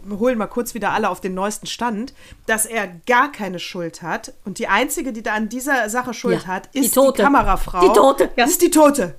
[0.09, 2.13] äh, holen mal kurz wieder alle auf den neuesten Stand,
[2.45, 4.33] dass er gar keine Schuld hat.
[4.45, 7.23] Und die einzige, die da an dieser Sache Schuld Ja, hat, die ist die, Tote.
[7.23, 7.81] Kamerafrau.
[7.81, 8.43] Die Tote, ja.
[8.43, 9.15] Das ist die Tote.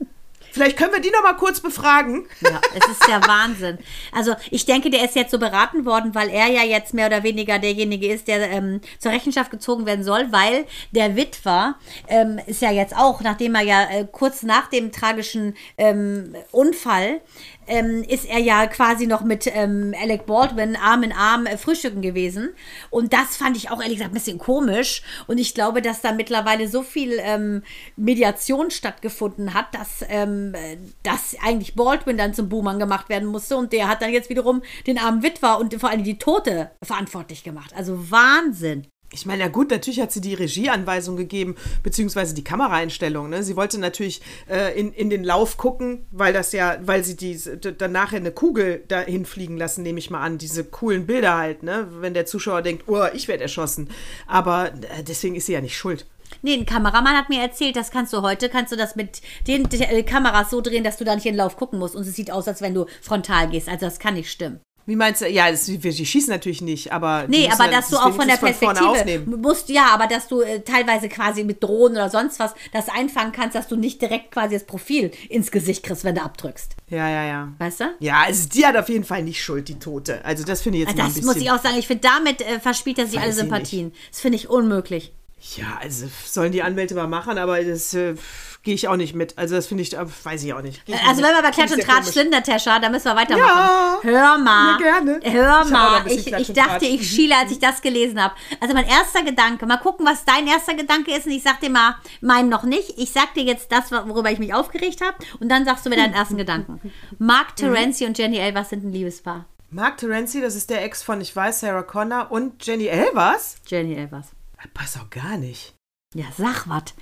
[0.53, 2.29] Vielleicht können wir die noch mal kurz befragen.
[2.41, 3.77] Ja, es ist der Wahnsinn.
[4.13, 7.25] Also ich denke, der ist jetzt so beraten worden, weil er ja jetzt mehr oder
[7.25, 11.75] weniger derjenige ist, der ähm, zur Rechenschaft gezogen werden soll, weil der Witwer
[12.07, 17.21] ähm, ist ja jetzt auch, nachdem er ja äh, kurz nach dem tragischen ähm, Unfall
[17.67, 22.03] ähm, ist er ja quasi noch mit ähm, Alec Baldwin Arm in Arm äh, frühstücken
[22.03, 22.51] gewesen.
[22.91, 25.03] Und das fand ich auch ehrlich gesagt ein bisschen komisch.
[25.27, 27.63] Und ich glaube, dass da mittlerweile so viel ähm,
[27.97, 33.57] Mediation stattgefunden hat, dass, ähm, äh, dass eigentlich Baldwin dann zum Buhmann gemacht werden musste.
[33.57, 37.45] Und der hat dann jetzt wiederum den armen Witwer und vor allem die Tote verantwortlich
[37.45, 37.73] gemacht.
[37.75, 38.87] Also Wahnsinn.
[39.15, 43.31] Ich meine, ja gut, natürlich hat sie die Regieanweisung gegeben, beziehungsweise die Kameraeinstellung.
[43.31, 43.45] Ne?
[43.45, 47.39] Sie wollte natürlich äh, in, in den Lauf gucken, weil das ja, weil sie die,
[47.61, 50.39] dann nachher eine Kugel dahin fliegen lassen, nehme ich mal an.
[50.39, 51.87] Diese coolen Bilder halt, ne?
[52.01, 53.89] Wenn der Zuschauer denkt, oh, ich werde erschossen.
[54.27, 56.07] Aber äh, deswegen ist sie ja nicht schuld.
[56.43, 59.71] Nee, ein Kameramann hat mir erzählt, das kannst du heute, kannst du das mit den
[59.71, 61.95] äh, Kameras so drehen, dass du da nicht in den Lauf gucken musst.
[61.95, 63.69] Und es sieht aus, als wenn du frontal gehst.
[63.69, 64.61] Also das kann nicht stimmen.
[64.87, 65.29] Wie meinst du?
[65.29, 67.27] Ja, es, wir, schießen natürlich nicht, aber.
[67.29, 69.41] Nee, aber dass du das auch von der Perspektive aufnehmen.
[69.41, 73.33] musst, ja, aber dass du äh, teilweise quasi mit Drohnen oder sonst was das einfangen
[73.33, 76.77] kannst, dass du nicht direkt quasi das Profil ins Gesicht kriegst, wenn du abdrückst.
[76.91, 77.53] Ja, ja, ja.
[77.59, 77.85] Weißt du?
[78.01, 80.25] Ja, also die hat auf jeden Fall nicht Schuld, die Tote.
[80.25, 81.77] Also das finde ich jetzt ein Das muss ich auch sagen.
[81.79, 83.93] Ich finde, damit äh, verspielt er sich alle Sympathien.
[84.11, 85.13] Das finde ich unmöglich.
[85.57, 88.15] Ja, also sollen die Anwälte mal machen, aber das äh,
[88.63, 89.37] gehe ich auch nicht mit.
[89.37, 90.83] Also das finde ich, äh, weiß ich auch nicht.
[90.87, 93.47] Ich Also wenn wir bei Klatsch und ich Tratsch sind, Natascha, da müssen wir weitermachen.
[93.47, 93.99] Ja.
[94.03, 94.81] Hör mal.
[94.81, 95.21] Ja, gerne.
[95.23, 96.07] Hör Ich mal.
[96.07, 98.35] Ich, ich und dachte, ich schiele, als ich das gelesen habe.
[98.59, 101.27] Also mein erster Gedanke, mal gucken, was dein erster Gedanke ist.
[101.27, 102.99] Und ich sag dir mal, meinen noch nicht.
[102.99, 105.19] Ich sag dir jetzt das, worüber ich mich aufgeregt habe.
[105.41, 106.81] Und dann sagst du mir deinen ersten Gedanken.
[107.19, 109.45] Mark Terenzi und Jenny Elvers sind ein Liebespaar.
[109.71, 113.57] Mark Terenzi, das ist der Ex von, ich weiß, Sarah Connor und Jenny Elvers.
[113.67, 114.34] Jenny Elvers.
[114.73, 115.74] Passt auch gar nicht.
[116.15, 116.95] Ja, sag was.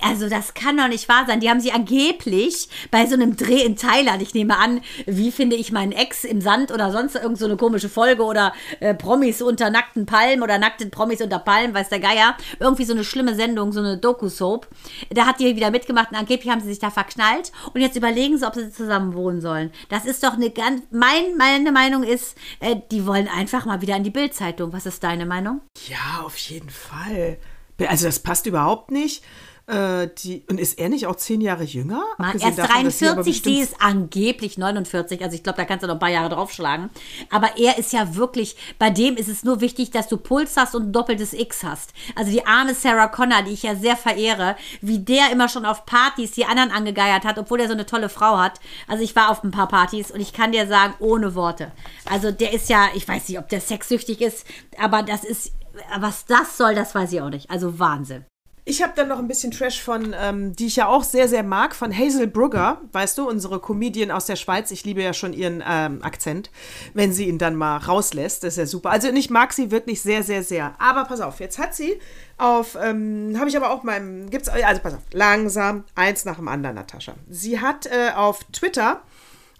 [0.00, 1.40] Also das kann doch nicht wahr sein.
[1.40, 5.56] Die haben sie angeblich bei so einem Dreh in Thailand, ich nehme an, wie finde
[5.56, 9.42] ich meinen Ex im Sand oder sonst irgend so eine komische Folge oder äh, Promis
[9.42, 12.36] unter nackten Palmen oder nackte Promis unter Palmen, weiß der Geier.
[12.60, 14.68] Irgendwie so eine schlimme Sendung, so eine Doku-Soap.
[15.10, 18.38] Da hat die wieder mitgemacht und angeblich haben sie sich da verknallt und jetzt überlegen
[18.38, 19.72] sie, ob sie zusammen wohnen sollen.
[19.88, 23.96] Das ist doch eine ganz, mein, meine Meinung ist, äh, die wollen einfach mal wieder
[23.96, 24.72] in die Bildzeitung.
[24.72, 25.60] Was ist deine Meinung?
[25.88, 27.38] Ja, auf jeden Fall.
[27.86, 29.22] Also das passt überhaupt nicht.
[29.68, 32.02] Äh, die, und ist er nicht auch zehn Jahre jünger?
[32.16, 35.22] Mann, Abgesehen er davon, aber 43, sie ist angeblich 49.
[35.22, 36.88] Also ich glaube, da kannst du noch ein paar Jahre draufschlagen.
[37.28, 40.74] Aber er ist ja wirklich, bei dem ist es nur wichtig, dass du Puls hast
[40.74, 41.92] und ein doppeltes X hast.
[42.16, 45.84] Also die arme Sarah Connor, die ich ja sehr verehre, wie der immer schon auf
[45.84, 48.60] Partys die anderen angegeiert hat, obwohl er so eine tolle Frau hat.
[48.86, 51.72] Also ich war auf ein paar Partys und ich kann dir sagen, ohne Worte.
[52.06, 54.46] Also der ist ja, ich weiß nicht, ob der sexsüchtig ist,
[54.78, 55.52] aber das ist,
[55.98, 57.50] was das soll, das weiß ich auch nicht.
[57.50, 58.24] Also Wahnsinn.
[58.68, 61.42] Ich habe dann noch ein bisschen Trash von, ähm, die ich ja auch sehr, sehr
[61.42, 64.70] mag, von Hazel Brugger, weißt du, unsere Comedian aus der Schweiz.
[64.70, 66.50] Ich liebe ja schon ihren ähm, Akzent,
[66.92, 68.44] wenn sie ihn dann mal rauslässt.
[68.44, 68.90] Das ist ja super.
[68.90, 70.74] Also ich mag sie wirklich sehr, sehr, sehr.
[70.78, 71.98] Aber pass auf, jetzt hat sie
[72.36, 76.48] auf, ähm, habe ich aber auch meinem, gibt's, also pass auf, langsam, eins nach dem
[76.48, 77.14] anderen, Natascha.
[77.30, 79.00] Sie hat äh, auf Twitter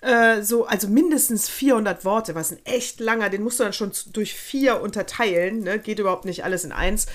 [0.00, 3.92] äh, so, also mindestens 400 Worte, was ein echt langer, den musst du dann schon
[4.12, 5.78] durch vier unterteilen, ne?
[5.78, 7.06] geht überhaupt nicht alles in eins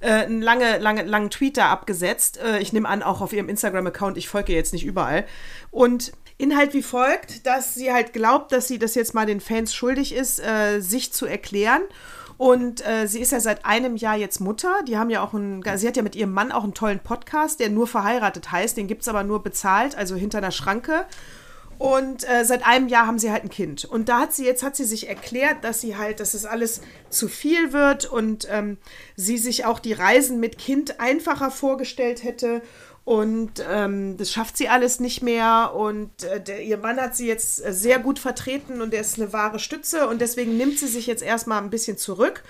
[0.00, 2.38] äh, einen lange, lange, langen Tweet da abgesetzt.
[2.38, 4.16] Äh, ich nehme an, auch auf ihrem Instagram-Account.
[4.16, 5.26] Ich folge jetzt nicht überall.
[5.70, 9.74] Und Inhalt wie folgt, dass sie halt glaubt, dass sie das jetzt mal den Fans
[9.74, 11.82] schuldig ist, äh, sich zu erklären.
[12.38, 14.80] Und äh, sie ist ja seit einem Jahr jetzt Mutter.
[14.88, 17.60] Die haben ja auch einen, sie hat ja mit ihrem Mann auch einen tollen Podcast,
[17.60, 18.78] der nur verheiratet heißt.
[18.78, 21.04] Den gibt es aber nur bezahlt, also hinter einer Schranke.
[21.80, 23.86] Und äh, seit einem Jahr haben sie halt ein Kind.
[23.86, 26.82] Und da hat sie jetzt hat sie sich erklärt, dass sie halt, dass es alles
[27.08, 28.76] zu viel wird und ähm,
[29.16, 32.60] sie sich auch die Reisen mit Kind einfacher vorgestellt hätte.
[33.04, 35.72] Und ähm, das schafft sie alles nicht mehr.
[35.74, 39.18] Und äh, der, ihr Mann hat sie jetzt äh, sehr gut vertreten und er ist
[39.18, 40.06] eine wahre Stütze.
[40.06, 42.44] Und deswegen nimmt sie sich jetzt erstmal ein bisschen zurück.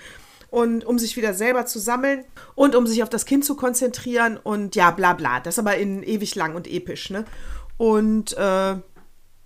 [0.49, 4.35] Und um sich wieder selber zu sammeln und um sich auf das Kind zu konzentrieren
[4.35, 5.39] und ja, bla bla.
[5.39, 7.23] Das aber in ewig lang und episch, ne?
[7.77, 8.75] Und äh,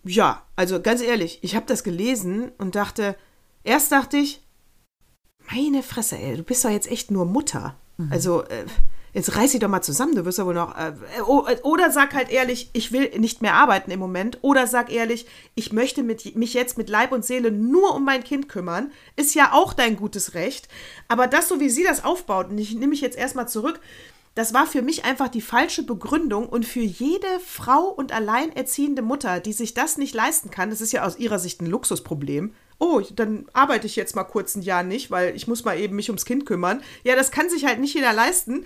[0.05, 3.15] ja, also ganz ehrlich, ich habe das gelesen und dachte,
[3.63, 4.41] erst dachte ich,
[5.51, 7.75] meine Fresse, ey, du bist doch jetzt echt nur Mutter.
[7.97, 8.11] Mhm.
[8.11, 8.65] Also, äh,
[9.13, 10.77] jetzt reiß dich doch mal zusammen, du wirst ja wohl noch.
[10.77, 14.39] Äh, äh, oder sag halt ehrlich, ich will nicht mehr arbeiten im Moment.
[14.41, 18.23] Oder sag ehrlich, ich möchte mit, mich jetzt mit Leib und Seele nur um mein
[18.23, 18.91] Kind kümmern.
[19.15, 20.67] Ist ja auch dein gutes Recht.
[21.07, 23.79] Aber das, so wie sie das aufbaut, und ich nehme mich jetzt erstmal zurück,
[24.35, 29.39] das war für mich einfach die falsche Begründung und für jede Frau und alleinerziehende Mutter,
[29.39, 32.53] die sich das nicht leisten kann, das ist ja aus ihrer Sicht ein Luxusproblem.
[32.77, 35.95] Oh, dann arbeite ich jetzt mal kurz ein Jahr nicht, weil ich muss mal eben
[35.95, 36.83] mich ums Kind kümmern.
[37.05, 38.65] Ja, das kann sich halt nicht jeder leisten.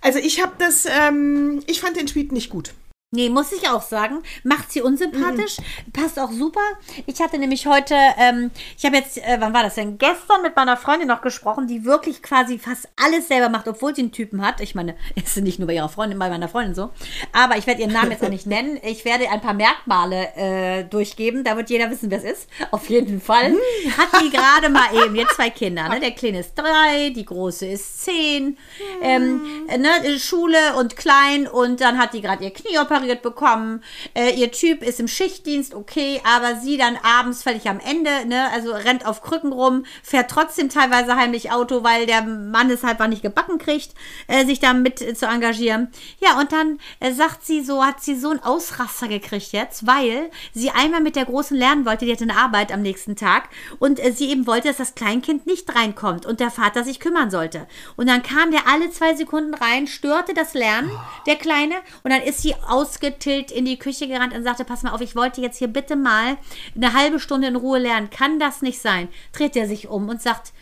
[0.00, 2.74] Also ich habe das, ähm, ich fand den Tweet nicht gut.
[3.12, 4.22] Nee, muss ich auch sagen.
[4.44, 5.58] Macht sie unsympathisch.
[5.58, 5.92] Mhm.
[5.92, 6.60] Passt auch super.
[7.06, 9.98] Ich hatte nämlich heute, ähm, ich habe jetzt, äh, wann war das denn?
[9.98, 14.02] Gestern mit meiner Freundin noch gesprochen, die wirklich quasi fast alles selber macht, obwohl sie
[14.02, 14.60] einen Typen hat.
[14.60, 16.90] Ich meine, ist nicht nur bei ihrer Freundin, bei meiner Freundin so.
[17.32, 18.78] Aber ich werde ihren Namen jetzt auch nicht nennen.
[18.84, 22.48] Ich werde ein paar Merkmale äh, durchgeben, da wird jeder wissen, wer es ist.
[22.70, 23.52] Auf jeden Fall.
[23.98, 25.88] Hat die gerade mal eben, jetzt zwei Kinder.
[25.88, 25.98] Ne?
[25.98, 28.56] Der Kleine ist drei, die Große ist zehn.
[29.02, 30.16] Ähm, ne?
[30.20, 33.82] Schule und klein und dann hat die gerade ihr Knie operiert operiert bekommen.
[34.14, 38.50] Äh, ihr Typ ist im Schichtdienst, okay, aber sie dann abends völlig am Ende, ne,
[38.52, 42.98] also rennt auf Krücken rum, fährt trotzdem teilweise heimlich Auto, weil der Mann es halt
[42.98, 43.94] mal nicht gebacken kriegt,
[44.26, 45.88] äh, sich da mit äh, zu engagieren.
[46.20, 50.30] Ja, und dann äh, sagt sie so, hat sie so einen Ausraster gekriegt jetzt, weil
[50.52, 53.98] sie einmal mit der Großen lernen wollte, die hatte eine Arbeit am nächsten Tag und
[53.98, 57.66] äh, sie eben wollte, dass das Kleinkind nicht reinkommt und der Vater sich kümmern sollte.
[57.96, 60.90] Und dann kam der alle zwei Sekunden rein, störte das Lernen,
[61.26, 64.82] der Kleine, und dann ist sie aus ausgetillt in die Küche gerannt und sagte, pass
[64.82, 66.36] mal auf, ich wollte jetzt hier bitte mal
[66.74, 68.10] eine halbe Stunde in Ruhe lernen.
[68.10, 69.08] Kann das nicht sein?
[69.32, 70.52] Dreht er sich um und sagt,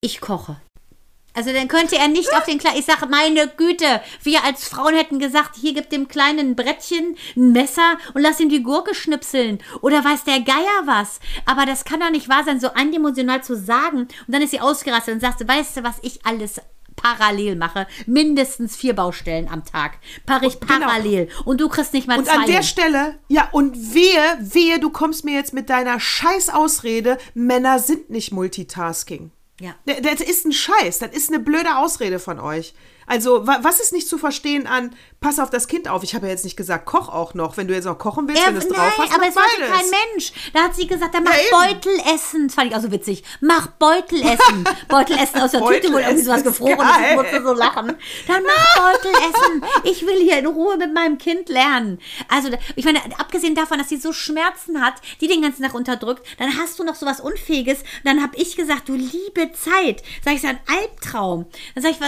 [0.00, 0.60] ich koche.
[1.34, 2.78] Also dann könnte er nicht auf den Kleinen.
[2.78, 7.14] Ich sage, meine Güte, wir als Frauen hätten gesagt, hier gibt dem Kleinen ein Brettchen,
[7.36, 9.58] ein Messer und lass ihm die Gurke schnipseln.
[9.82, 11.20] Oder weiß der Geier was.
[11.44, 13.98] Aber das kann doch nicht wahr sein, so eindimensional zu sagen.
[13.98, 16.58] Und dann ist sie ausgerastet und sagte, weißt du, was ich alles
[16.96, 17.86] parallel mache.
[18.06, 19.98] Mindestens vier Baustellen am Tag.
[20.24, 20.72] Paare ich genau.
[20.78, 21.26] parallel.
[21.26, 21.42] Genau.
[21.44, 22.34] Und du kriegst nicht mal und zwei.
[22.34, 27.18] Und an der Stelle, ja, und wehe, wehe, du kommst mir jetzt mit deiner Scheißausrede,
[27.34, 29.30] Männer sind nicht Multitasking.
[29.60, 29.74] Ja.
[29.86, 30.98] Das ist ein Scheiß.
[30.98, 32.74] Das ist eine blöde Ausrede von euch.
[33.06, 34.94] Also, wa was ist nicht zu verstehen an,
[35.26, 36.04] pass auf das Kind auf?
[36.04, 37.56] Ich habe ja jetzt nicht gesagt, koch auch noch.
[37.56, 39.72] Wenn du jetzt noch kochen willst, er, wenn du es drauf hast, aber es wollte
[39.72, 40.32] kein Mensch.
[40.52, 42.46] Da hat sie gesagt, dann mach ja, Beutelessen.
[42.46, 43.24] Das fand ich auch so witzig.
[43.40, 44.64] Mach Beutelessen.
[44.88, 47.10] Beutelessen aus der Tüte, wo irgendwie sowas gefroren ist.
[47.10, 47.96] Ich musste so lachen.
[48.28, 49.64] Dann mach Beutelessen.
[49.82, 51.98] Ich will hier in Ruhe mit meinem Kind lernen.
[52.28, 56.24] Also, ich meine, abgesehen davon, dass sie so Schmerzen hat, die den ganzen Tag unterdrückt,
[56.38, 57.80] dann hast du noch sowas Unfähiges.
[58.04, 60.04] Dann habe ich gesagt, du liebe Zeit.
[60.24, 61.46] Sag ich, so ein Albtraum.
[61.74, 62.00] Dann sag ich,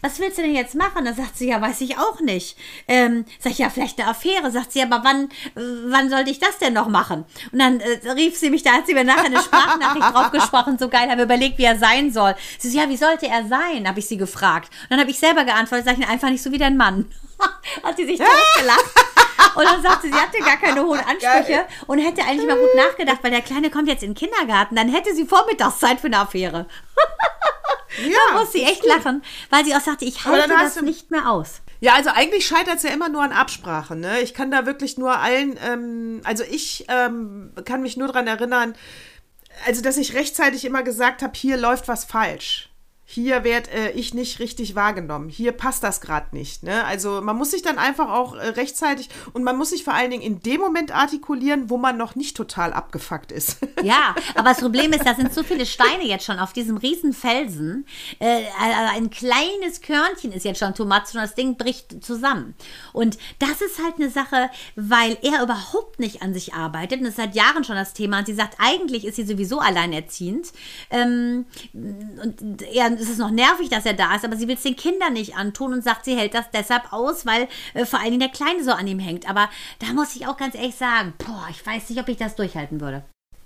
[0.00, 1.04] was, willst du denn jetzt machen?
[1.04, 2.51] Dann sagt sie, ja, weiß ich auch nicht.
[2.88, 4.50] Ähm, sag ich, ja, vielleicht eine Affäre.
[4.50, 7.24] Sagt sie, aber wann, wann sollte ich das denn noch machen?
[7.52, 10.88] Und dann äh, rief sie mich, da hat sie mir nachher eine Sprachnachricht draufgesprochen, so
[10.88, 12.34] geil, habe überlegt, wie er sein soll.
[12.58, 13.88] Sie so, ja, wie sollte er sein?
[13.88, 14.70] Habe ich sie gefragt.
[14.84, 17.10] Und dann habe ich selber geantwortet, sag ich, einfach nicht so wie dein Mann.
[17.82, 18.94] hat sie sich totgelacht.
[19.54, 21.66] Und dann sagte sie, sie hatte gar keine hohen Ansprüche Geil.
[21.86, 24.76] und hätte eigentlich mal gut nachgedacht, weil der Kleine kommt jetzt in den Kindergarten.
[24.76, 26.66] Dann hätte sie Vormittagszeit für eine Affäre.
[27.98, 31.30] Ja, da muss sie echt lachen, weil sie auch sagte, ich halte das nicht mehr
[31.30, 31.60] aus.
[31.80, 34.00] Ja, also eigentlich scheitert es ja immer nur an Absprachen.
[34.00, 34.20] Ne?
[34.20, 38.74] Ich kann da wirklich nur allen, ähm, also ich ähm, kann mich nur daran erinnern,
[39.66, 42.71] also dass ich rechtzeitig immer gesagt habe, hier läuft was falsch.
[43.04, 45.28] Hier werde äh, ich nicht richtig wahrgenommen.
[45.28, 46.62] Hier passt das gerade nicht.
[46.62, 46.84] Ne?
[46.84, 50.10] Also man muss sich dann einfach auch äh, rechtzeitig und man muss sich vor allen
[50.10, 53.58] Dingen in dem Moment artikulieren, wo man noch nicht total abgefuckt ist.
[53.82, 57.12] Ja, aber das Problem ist, da sind so viele Steine jetzt schon auf diesem riesen
[57.12, 57.84] Felsen.
[58.20, 58.42] Äh,
[58.94, 62.54] ein kleines Körnchen ist jetzt schon much und das Ding bricht zusammen.
[62.92, 67.14] Und das ist halt eine Sache, weil er überhaupt nicht an sich arbeitet und das
[67.14, 68.20] ist seit Jahren schon das Thema.
[68.20, 70.52] Und sie sagt, eigentlich ist sie sowieso alleinerziehend.
[70.90, 74.62] Ähm, und er es ist noch nervig, dass er da ist, aber sie will es
[74.62, 78.10] den Kindern nicht antun und sagt, sie hält das deshalb aus, weil äh, vor allen
[78.10, 79.28] Dingen der Kleine so an ihm hängt.
[79.28, 82.36] Aber da muss ich auch ganz ehrlich sagen, boah, ich weiß nicht, ob ich das
[82.36, 83.04] durchhalten würde.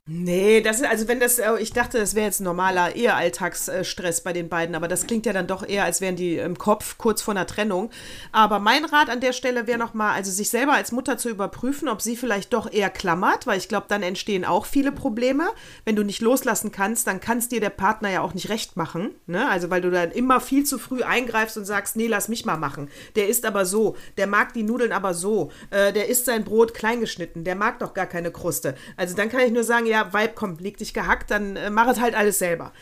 [0.09, 4.33] Nee, das ist, also wenn das, äh, ich dachte, das wäre jetzt normaler Ehealltagsstress bei
[4.33, 7.23] den beiden, aber das klingt ja dann doch eher, als wären die im Kopf kurz
[7.23, 7.91] vor einer Trennung.
[8.31, 11.89] Aber mein Rat an der Stelle wäre nochmal, also sich selber als Mutter zu überprüfen,
[11.89, 15.49] ob sie vielleicht doch eher klammert, weil ich glaube, dann entstehen auch viele Probleme.
[15.85, 19.11] Wenn du nicht loslassen kannst, dann kannst dir der Partner ja auch nicht recht machen.
[19.27, 19.49] Ne?
[19.49, 22.57] Also weil du dann immer viel zu früh eingreifst und sagst, nee, lass mich mal
[22.57, 22.91] machen.
[23.17, 26.75] Der ist aber so, der mag die Nudeln aber so, äh, der isst sein Brot
[26.75, 28.77] kleingeschnitten, der mag doch gar keine Kruste.
[28.97, 31.71] Also dann kann ich nur sagen, ja, ja, Vibe, komm, leg dich gehackt, dann äh,
[31.71, 32.73] mach es halt alles selber.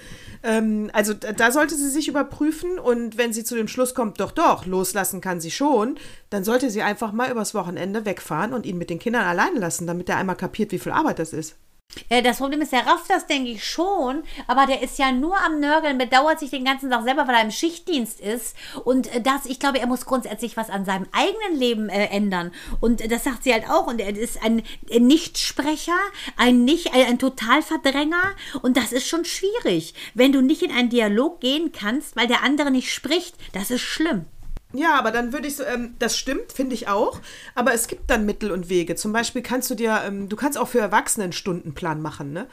[0.42, 4.20] Ähm, also da, da sollte sie sich überprüfen und wenn sie zu dem Schluss kommt,
[4.20, 5.96] doch, doch, loslassen kann sie schon,
[6.30, 9.86] dann sollte sie einfach mal übers Wochenende wegfahren und ihn mit den Kindern allein lassen,
[9.86, 11.56] damit er einmal kapiert, wie viel Arbeit das ist.
[12.08, 15.36] Äh, das Problem ist, der rafft das, denke ich, schon, aber der ist ja nur
[15.44, 18.56] am Nörgeln, bedauert sich den ganzen Tag selber, weil er im Schichtdienst ist.
[18.84, 22.52] Und äh, das, ich glaube, er muss grundsätzlich was an seinem eigenen Leben äh, ändern.
[22.80, 23.86] Und äh, das sagt sie halt auch.
[23.86, 25.98] Und er ist ein Nichtsprecher,
[26.36, 28.34] ein nicht, ein, ein Totalverdränger.
[28.62, 29.94] Und das ist schon schwierig.
[30.14, 33.82] Wenn du nicht in einen Dialog gehen kannst, weil der andere nicht spricht, das ist
[33.82, 34.26] schlimm.
[34.74, 37.20] Ja, aber dann würde ich so, ähm, das stimmt, finde ich auch.
[37.54, 38.96] Aber es gibt dann Mittel und Wege.
[38.96, 42.48] Zum Beispiel kannst du dir, ähm, du kannst auch für Erwachsene einen Stundenplan machen, ne?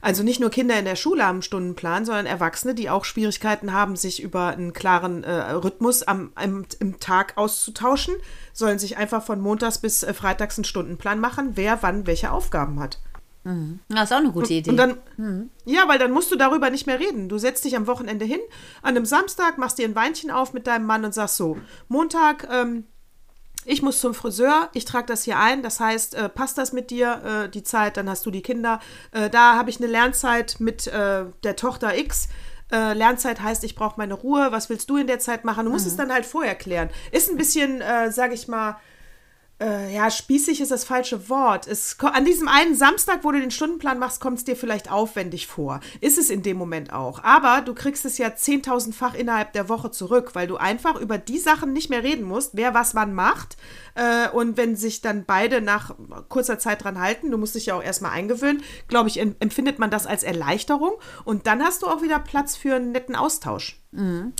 [0.00, 3.72] Also nicht nur Kinder in der Schule haben einen Stundenplan, sondern Erwachsene, die auch Schwierigkeiten
[3.72, 8.14] haben, sich über einen klaren äh, Rhythmus am, am, im Tag auszutauschen,
[8.52, 12.80] sollen sich einfach von montags bis äh, freitags einen Stundenplan machen, wer wann welche Aufgaben
[12.80, 13.00] hat.
[13.46, 13.78] Mhm.
[13.88, 14.70] Das ist auch eine gute Idee.
[14.70, 15.50] Und dann, mhm.
[15.64, 17.28] Ja, weil dann musst du darüber nicht mehr reden.
[17.28, 18.40] Du setzt dich am Wochenende hin,
[18.82, 21.56] an einem Samstag, machst dir ein Weinchen auf mit deinem Mann und sagst so,
[21.88, 22.84] Montag, ähm,
[23.64, 26.90] ich muss zum Friseur, ich trage das hier ein, das heißt, äh, passt das mit
[26.90, 28.80] dir, äh, die Zeit, dann hast du die Kinder.
[29.12, 32.28] Äh, da habe ich eine Lernzeit mit äh, der Tochter X.
[32.72, 35.66] Äh, Lernzeit heißt, ich brauche meine Ruhe, was willst du in der Zeit machen?
[35.66, 35.90] Du musst mhm.
[35.90, 36.90] es dann halt vorher klären.
[37.12, 38.76] Ist ein bisschen, äh, sage ich mal,
[39.58, 41.66] äh, ja, spießig ist das falsche Wort.
[41.66, 45.46] Es, an diesem einen Samstag, wo du den Stundenplan machst, kommt es dir vielleicht aufwendig
[45.46, 45.80] vor.
[46.00, 47.24] Ist es in dem Moment auch.
[47.24, 51.38] Aber du kriegst es ja 10.000-fach innerhalb der Woche zurück, weil du einfach über die
[51.38, 53.56] Sachen nicht mehr reden musst, wer was wann macht.
[53.94, 55.94] Äh, und wenn sich dann beide nach
[56.28, 59.90] kurzer Zeit dran halten, du musst dich ja auch erstmal eingewöhnen, glaube ich, empfindet man
[59.90, 60.92] das als Erleichterung.
[61.24, 63.80] Und dann hast du auch wieder Platz für einen netten Austausch.
[63.92, 64.32] Mhm.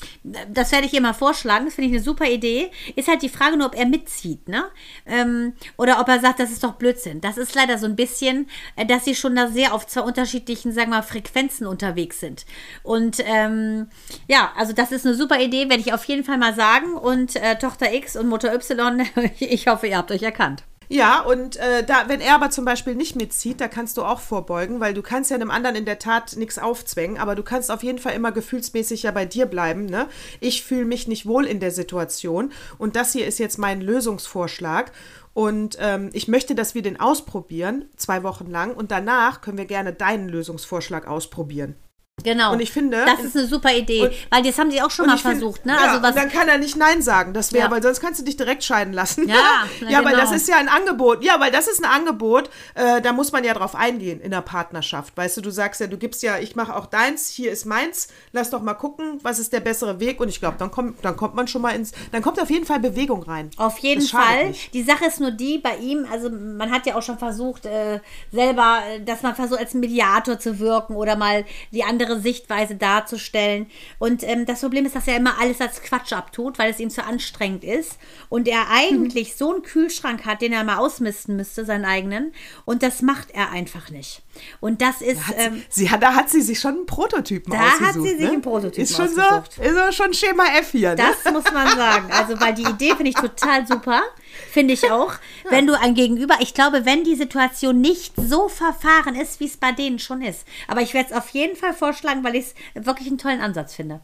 [0.52, 1.64] Das werde ich ihr mal vorschlagen.
[1.64, 2.70] Das finde ich eine super Idee.
[2.94, 4.64] Ist halt die Frage nur, ob er mitzieht, ne?
[5.06, 7.20] Ähm, oder ob er sagt, das ist doch Blödsinn.
[7.20, 10.72] Das ist leider so ein bisschen, äh, dass sie schon da sehr auf zwei unterschiedlichen,
[10.72, 12.44] sagen wir mal, Frequenzen unterwegs sind.
[12.82, 13.88] Und ähm,
[14.28, 16.94] ja, also das ist eine super Idee, werde ich auf jeden Fall mal sagen.
[16.94, 19.06] Und äh, Tochter X und Mutter Y,
[19.38, 20.64] ich hoffe, ihr habt euch erkannt.
[20.88, 24.20] Ja, und äh, da, wenn er aber zum Beispiel nicht mitzieht, da kannst du auch
[24.20, 27.70] vorbeugen, weil du kannst ja einem anderen in der Tat nichts aufzwängen, aber du kannst
[27.70, 29.86] auf jeden Fall immer gefühlsmäßig ja bei dir bleiben.
[29.86, 30.08] Ne?
[30.40, 34.92] Ich fühle mich nicht wohl in der Situation und das hier ist jetzt mein Lösungsvorschlag.
[35.34, 39.66] Und ähm, ich möchte, dass wir den ausprobieren, zwei Wochen lang, und danach können wir
[39.66, 41.74] gerne deinen Lösungsvorschlag ausprobieren.
[42.24, 42.52] Genau.
[42.52, 43.04] Und ich finde.
[43.04, 44.04] Das ist eine super Idee.
[44.04, 45.72] Und, weil das haben sie auch schon mal versucht, find, ne?
[45.74, 47.34] Ja, also was, dann kann er nicht Nein sagen.
[47.34, 47.70] Das wäre, ja.
[47.70, 49.28] weil sonst kannst du dich direkt scheiden lassen.
[49.28, 49.34] Ja,
[49.80, 50.04] ja, genau.
[50.04, 51.22] weil das ist ja ein Angebot.
[51.22, 54.40] Ja, weil das ist ein Angebot, äh, da muss man ja drauf eingehen in der
[54.40, 55.14] Partnerschaft.
[55.14, 58.08] Weißt du, du sagst ja, du gibst ja, ich mache auch deins, hier ist meins,
[58.32, 60.18] lass doch mal gucken, was ist der bessere Weg.
[60.18, 62.64] Und ich glaube, dann kommt, dann kommt man schon mal ins, dann kommt auf jeden
[62.64, 63.50] Fall Bewegung rein.
[63.58, 64.48] Auf jeden Fall.
[64.48, 64.72] Nicht.
[64.72, 68.00] Die Sache ist nur die, bei ihm, also man hat ja auch schon versucht, äh,
[68.32, 72.96] selber, äh, dass man versucht, als Mediator zu wirken oder mal die andere Sichtweise da
[72.96, 73.66] darzustellen.
[73.98, 76.90] Und ähm, das Problem ist, dass er immer alles als Quatsch abtut, weil es ihm
[76.90, 77.98] zu anstrengend ist.
[78.28, 79.36] Und er eigentlich mhm.
[79.36, 82.32] so einen Kühlschrank hat, den er mal ausmisten müsste, seinen eigenen.
[82.64, 84.22] Und das macht er einfach nicht.
[84.60, 85.20] Und das ist.
[85.20, 87.80] Da hat, ähm, sie, hat, da hat sie sich schon einen Prototypen da ausgesucht.
[87.80, 88.30] Da hat sie sich ne?
[88.30, 89.52] einen Prototypen ist schon ausgesucht.
[89.54, 90.90] So, ist schon Schema F hier.
[90.90, 90.96] Ne?
[90.96, 92.10] Das muss man sagen.
[92.10, 94.02] Also, weil die Idee finde ich total super.
[94.50, 95.14] Finde ich auch.
[95.44, 95.52] Ja.
[95.52, 99.56] Wenn du ein Gegenüber, ich glaube, wenn die Situation nicht so verfahren ist, wie es
[99.56, 100.44] bei denen schon ist.
[100.66, 103.74] Aber ich werde es auf jeden Fall vorschlagen, weil ich es wirklich einen tollen Ansatz
[103.74, 104.00] finde.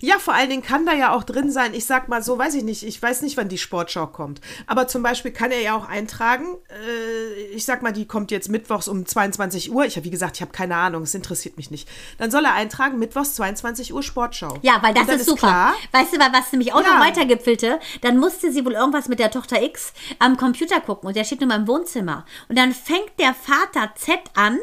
[0.00, 2.54] Ja, vor allen Dingen kann da ja auch drin sein, ich sag mal so, weiß
[2.54, 4.40] ich nicht, ich weiß nicht, wann die Sportschau kommt.
[4.66, 8.48] Aber zum Beispiel kann er ja auch eintragen, äh, ich sag mal, die kommt jetzt
[8.48, 9.84] mittwochs um 22 Uhr.
[9.84, 11.88] Ich habe, wie gesagt, ich habe keine Ahnung, es interessiert mich nicht.
[12.18, 14.58] Dann soll er eintragen, mittwochs 22 Uhr Sportschau.
[14.62, 15.38] Ja, weil das dann ist super.
[15.48, 16.94] Klar, Weißt du, was nämlich auch Ja.
[16.94, 17.78] noch weitergipfelte?
[18.02, 21.40] Dann musste sie wohl irgendwas mit der Tochter X am Computer gucken und der steht
[21.40, 22.24] nur mal im Wohnzimmer.
[22.48, 24.58] Und dann fängt der Vater Z an,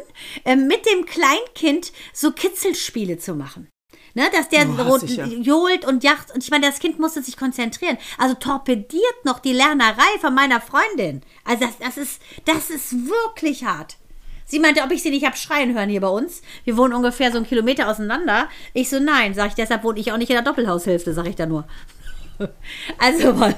[0.45, 3.67] äh, mit dem Kleinkind so Kitzelspiele zu machen.
[4.13, 6.33] Ne, dass der Oh, rot johlt und jacht.
[6.33, 7.97] Und ich meine, das Kind musste sich konzentrieren.
[8.17, 11.21] Also torpediert noch die Lernerei von meiner Freundin.
[11.45, 13.95] Also das, das, ist, das ist wirklich hart.
[14.45, 16.41] Sie meinte, ob ich sie nicht hab schreien hören hier bei uns.
[16.65, 18.49] Wir wohnen ungefähr so einen Kilometer auseinander.
[18.73, 21.35] Ich so, nein, sag ich, deshalb wohne ich auch nicht in der Doppelhaushälfte, sag ich
[21.35, 21.65] da nur.
[22.97, 23.55] Also, mal.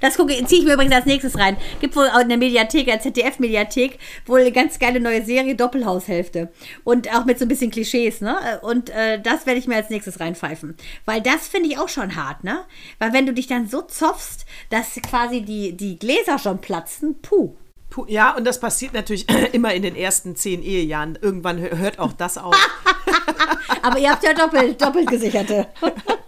[0.00, 1.56] Das gucke ziehe ich mir übrigens als nächstes rein.
[1.80, 6.50] Gibt wohl auch in der Mediathek, der ZDF-Mediathek, wohl eine ganz geile neue Serie, Doppelhaushälfte.
[6.84, 8.60] Und auch mit so ein bisschen Klischees, ne?
[8.62, 10.76] Und äh, das werde ich mir als nächstes reinpfeifen.
[11.04, 12.60] Weil das finde ich auch schon hart, ne?
[12.98, 17.54] Weil wenn du dich dann so zoffst, dass quasi die, die Gläser schon platzen, puh.
[17.90, 21.18] Puh, Ja, und das passiert natürlich immer in den ersten zehn Ehejahren.
[21.20, 22.54] Irgendwann hö- hört auch das auf.
[23.82, 25.66] Aber ihr habt ja doppelt, doppelt gesicherte.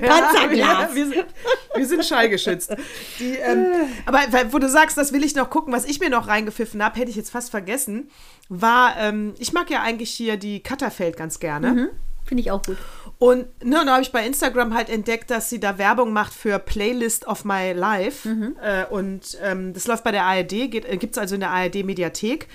[0.00, 0.58] Panzerglas.
[0.58, 1.26] Ja, wir, sind,
[1.74, 2.74] wir sind schallgeschützt.
[3.18, 3.66] Die, ähm,
[4.06, 4.20] aber
[4.52, 7.10] wo du sagst, das will ich noch gucken, was ich mir noch reingepfiffen habe, hätte
[7.10, 8.10] ich jetzt fast vergessen,
[8.48, 11.90] war, ähm, ich mag ja eigentlich hier die Katterfeld ganz gerne.
[12.24, 12.78] Finde ich auch gut.
[13.18, 16.58] Und ne, da habe ich bei Instagram halt entdeckt, dass sie da Werbung macht für
[16.58, 18.28] Playlist of My Life.
[18.62, 22.48] Äh, und ähm, das läuft bei der ARD, gibt es also in der ARD-Mediathek.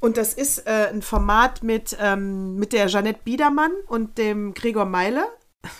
[0.00, 4.84] Und das ist äh, ein Format mit, ähm, mit der Jeanette Biedermann und dem Gregor
[4.84, 5.24] Meile.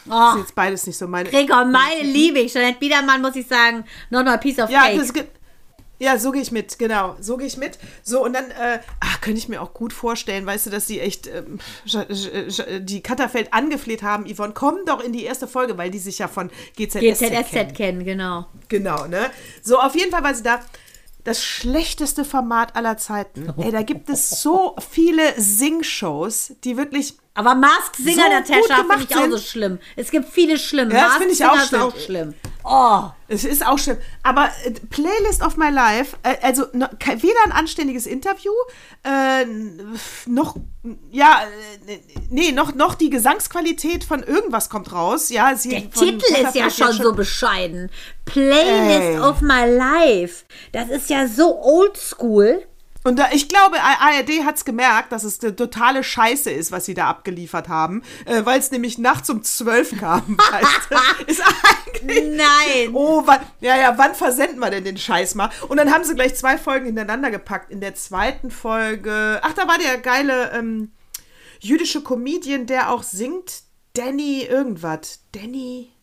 [0.07, 1.29] Das Oh, ist jetzt beides nicht so meine.
[1.31, 2.53] Gregor Meile liebe ich.
[2.53, 4.99] Jeanette Biedermann, muss ich sagen, not mal piece of Ja, cake.
[4.99, 5.13] das
[6.01, 7.79] ja, so gehe ich mit, genau, so gehe ich mit.
[8.03, 10.99] So, und dann, äh, ach, könnte ich mir auch gut vorstellen, weißt du, dass sie
[10.99, 11.31] echt
[11.87, 16.19] Sch- die Katterfeld angefleht haben, Yvonne, komm doch in die erste Folge, weil die sich
[16.19, 17.73] ja von GZSZ, GZSZ kennen.
[17.75, 18.47] kennen, genau.
[18.69, 19.31] Genau, ne?
[19.63, 20.61] So, auf jeden Fall war sie da.
[21.23, 23.55] Das schlechteste Format aller Zeiten.
[23.63, 28.85] Ey, da gibt es so viele Sing-Shows, die wirklich Aber Mask Singer, So der Tescha,
[28.89, 29.79] finde ich auch so schlimm.
[29.97, 30.95] Es gibt viele schlimme.
[30.95, 31.83] Ja, das finde ich auch ist schlimm.
[31.83, 32.35] auch schlimm.
[32.63, 33.99] Oh, Es ist auch schlimm.
[34.23, 38.53] Aber äh, Playlist of My Life, äh, also no, weder ein anständiges Interview,
[39.03, 39.45] äh,
[40.27, 40.57] noch,
[41.11, 41.43] ja,
[41.89, 41.99] äh,
[42.31, 45.29] nee, noch, noch die Gesangsqualität von irgendwas kommt raus.
[45.29, 47.91] Ja, sie, der Titel ist ja Katterfeld schon so bescheiden.
[48.25, 49.19] Playlist Ey.
[49.19, 50.45] of my life.
[50.71, 52.65] Das ist ja so oldschool.
[53.05, 56.87] Und da, ich glaube, ARD hat es gemerkt, dass es eine totale Scheiße ist, was
[56.87, 60.39] sie da abgeliefert haben, äh, weil es nämlich nachts um zwölf kam.
[60.39, 61.31] Weißt du?
[61.31, 62.25] Ist eigentlich.
[62.37, 62.95] Nein.
[62.95, 65.51] Oh, wann, ja, ja, wann versenden wir denn den Scheiß mal?
[65.69, 67.71] Und dann haben sie gleich zwei Folgen hintereinander gepackt.
[67.71, 70.93] In der zweiten Folge, ach, da war der geile ähm,
[71.61, 75.21] jüdische Comedian, der auch singt, Danny irgendwas.
[75.33, 75.94] Danny.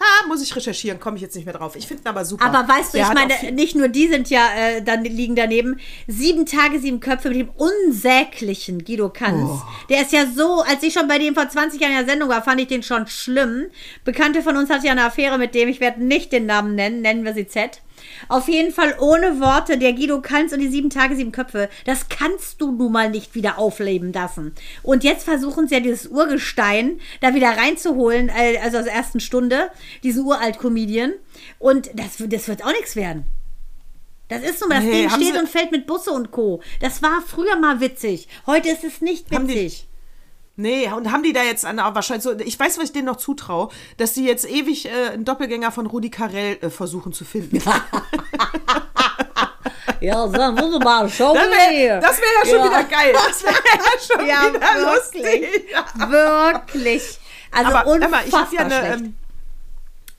[0.00, 1.76] Ah, muss ich recherchieren, komme ich jetzt nicht mehr drauf.
[1.76, 2.42] Ich finde ihn aber super.
[2.46, 5.78] Aber weißt du, Der ich meine, nicht nur die sind ja, äh, dann liegen daneben.
[6.06, 9.50] Sieben Tage, sieben Köpfe mit dem unsäglichen Guido Kanz.
[9.50, 9.62] Oh.
[9.90, 12.30] Der ist ja so, als ich schon bei dem vor 20 Jahren in der Sendung
[12.30, 13.66] war, fand ich den schon schlimm.
[14.04, 17.02] Bekannte von uns hat ja eine Affäre mit dem, ich werde nicht den Namen nennen,
[17.02, 17.82] nennen wir sie Z.
[18.28, 22.08] Auf jeden Fall ohne Worte, der Guido Kanz und die sieben Tage, sieben Köpfe, das
[22.08, 24.54] kannst du nun mal nicht wieder aufleben lassen.
[24.82, 29.20] Und jetzt versuchen sie ja dieses Urgestein da wieder reinzuholen, äh, also aus der ersten
[29.20, 29.70] Stunde,
[30.02, 31.12] diesen Uralt-Comedian.
[31.58, 33.24] Und das, das wird auch nichts werden.
[34.28, 36.62] Das ist so, das Nee, Ding steht und fällt mit Busse und Co.
[36.80, 38.28] Das war früher mal witzig.
[38.46, 39.88] Heute ist es nicht witzig.
[40.60, 43.16] Nee, und haben die da jetzt an, wahrscheinlich so, ich weiß, was ich denen noch
[43.16, 47.62] zutraue, dass sie jetzt ewig äh, einen Doppelgänger von Rudi Carell äh, versuchen zu finden.
[50.02, 51.34] Ja, man mal schauen.
[51.36, 53.12] Das wäre das wär ja schon wieder geil.
[53.12, 55.42] Das wäre ja schon Ja, wieder wirklich.
[55.52, 55.76] lustig.
[56.08, 57.18] Wirklich.
[57.52, 59.00] Also Aber unfassbar Emma, ich habe ja eine, schlecht.
[59.00, 59.16] ähm,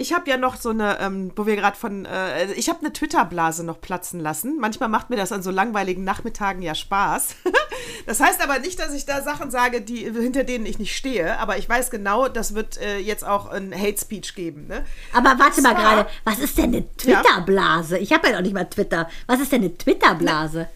[0.01, 2.91] ich habe ja noch so eine, ähm, wo wir gerade von, äh, ich habe eine
[2.91, 4.57] Twitter-Blase noch platzen lassen.
[4.59, 7.35] Manchmal macht mir das an so langweiligen Nachmittagen ja Spaß.
[8.05, 11.37] das heißt aber nicht, dass ich da Sachen sage, die, hinter denen ich nicht stehe.
[11.39, 14.67] Aber ich weiß genau, das wird äh, jetzt auch ein Hate Speech geben.
[14.67, 14.83] Ne?
[15.13, 17.97] Aber warte mal zwar- gerade, was ist denn eine Twitter-Blase?
[17.99, 19.07] Ich habe ja noch nicht mal Twitter.
[19.27, 20.67] Was ist denn eine Twitter-Blase?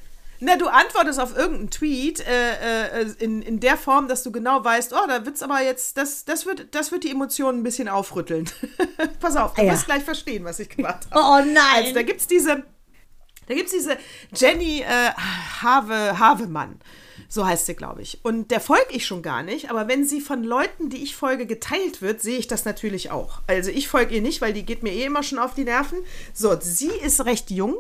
[0.45, 4.63] Na, du antwortest auf irgendeinen Tweet äh, äh, in, in der Form, dass du genau
[4.63, 7.87] weißt, oh, da wird's aber jetzt, das, das, wird, das wird die Emotionen ein bisschen
[7.87, 8.47] aufrütteln.
[9.19, 9.73] Pass auf, du Ah, ja.
[9.73, 11.19] wirst gleich verstehen, was ich gemacht habe.
[11.19, 11.57] Oh nein.
[11.77, 12.63] Also, da gibt's diese,
[13.47, 13.97] da gibt's diese
[14.35, 15.11] Jenny äh,
[15.63, 16.79] Have, Havemann.
[17.27, 18.19] So heißt sie, glaube ich.
[18.23, 21.47] Und der folge ich schon gar nicht, aber wenn sie von Leuten, die ich folge,
[21.47, 23.41] geteilt wird, sehe ich das natürlich auch.
[23.47, 25.97] Also ich folge ihr nicht, weil die geht mir eh immer schon auf die Nerven.
[26.33, 27.75] So, sie ist recht jung.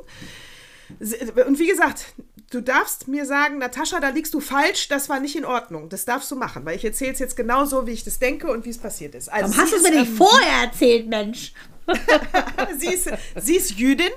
[0.99, 2.05] Und wie gesagt,
[2.51, 5.89] du darfst mir sagen, Natascha, da liegst du falsch, das war nicht in Ordnung.
[5.89, 8.51] Das darfst du machen, weil ich erzähle es jetzt genau so, wie ich das denke
[8.51, 9.29] und wie es passiert ist.
[9.31, 11.53] Also Warum hast du es mir nicht vorher erzählt, Mensch?
[12.79, 14.11] sie, ist, sie ist Jüdin.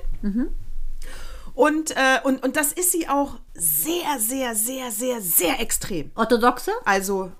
[1.54, 6.12] Und, äh, und, und das ist sie auch sehr, sehr, sehr, sehr, sehr extrem.
[6.14, 6.70] Orthodoxe?
[6.84, 7.32] Also,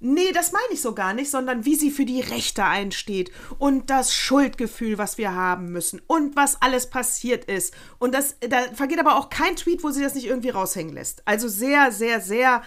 [0.00, 3.90] nee, das meine ich so gar nicht, sondern wie sie für die Rechte einsteht und
[3.90, 7.74] das Schuldgefühl, was wir haben müssen und was alles passiert ist.
[7.98, 11.22] Und das, da vergeht aber auch kein Tweet, wo sie das nicht irgendwie raushängen lässt.
[11.26, 12.62] Also sehr, sehr, sehr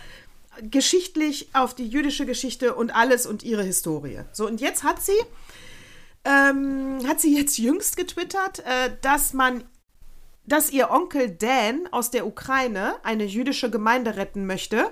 [0.62, 4.20] geschichtlich auf die jüdische Geschichte und alles und ihre Historie.
[4.32, 5.20] So, und jetzt hat sie,
[6.26, 9.64] ähm, hat sie jetzt jüngst getwittert, äh, dass man
[10.46, 14.92] dass ihr Onkel Dan aus der Ukraine eine jüdische Gemeinde retten möchte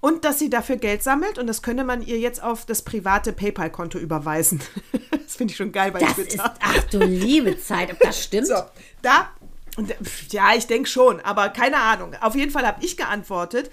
[0.00, 3.32] und dass sie dafür Geld sammelt und das könne man ihr jetzt auf das private
[3.32, 4.60] PayPal-Konto überweisen.
[5.10, 6.54] das finde ich schon geil bei Das ist, Twitter.
[6.60, 8.46] ach du liebe Zeit, ob das stimmt?
[8.46, 8.62] So,
[9.02, 9.30] da,
[10.02, 12.14] pf, ja, ich denke schon, aber keine Ahnung.
[12.20, 13.70] Auf jeden Fall habe ich geantwortet.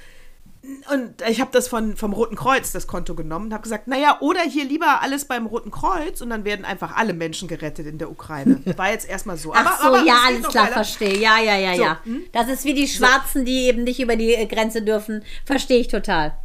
[0.91, 4.18] Und ich habe das von, vom Roten Kreuz, das Konto genommen, und habe gesagt, naja,
[4.20, 7.97] oder hier lieber alles beim Roten Kreuz und dann werden einfach alle Menschen gerettet in
[7.97, 8.61] der Ukraine.
[8.78, 9.53] War jetzt erstmal so.
[9.53, 11.18] Ach so, aber ja, alles noch klar, verstehe.
[11.18, 11.99] Ja, ja, ja, So, ja.
[12.03, 12.24] hm?
[12.32, 15.24] Das ist wie die Schwarzen, die eben nicht über die Grenze dürfen.
[15.45, 16.38] Verstehe ich total.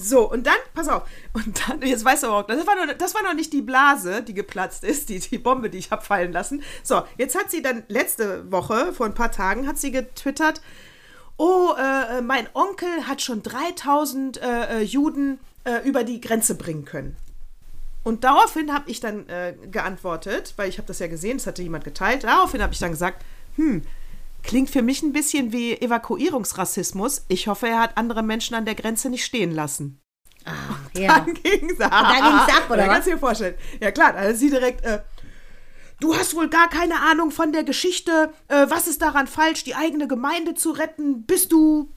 [0.00, 1.02] So, und dann, pass auf,
[1.32, 3.62] und dann, jetzt weißt du aber auch, das war, nur, das war noch nicht die
[3.62, 6.62] Blase, die geplatzt ist, die, die Bombe, die ich habe fallen lassen.
[6.84, 10.62] So, jetzt hat sie dann letzte Woche, vor ein paar Tagen, hat sie getwittert,
[11.38, 16.84] oh, äh, mein Onkel hat schon 3000 äh, äh, Juden äh, über die Grenze bringen
[16.84, 17.16] können.
[18.04, 21.62] Und daraufhin habe ich dann äh, geantwortet, weil ich habe das ja gesehen, das hatte
[21.62, 23.24] jemand geteilt, daraufhin habe ich dann gesagt,
[23.56, 23.82] hm,
[24.42, 27.24] klingt für mich ein bisschen wie Evakuierungsrassismus.
[27.28, 30.00] Ich hoffe, er hat andere Menschen an der Grenze nicht stehen lassen.
[30.94, 31.20] Ja.
[31.20, 31.90] Dann ging's ab.
[31.90, 33.54] dann ging's ab, oder kannst du dir vorstellen.
[33.80, 35.00] Ja klar, da ist sie direkt, äh,
[36.00, 38.32] du hast wohl gar keine Ahnung von der Geschichte.
[38.48, 41.24] Äh, was ist daran falsch, die eigene Gemeinde zu retten?
[41.24, 41.92] Bist du,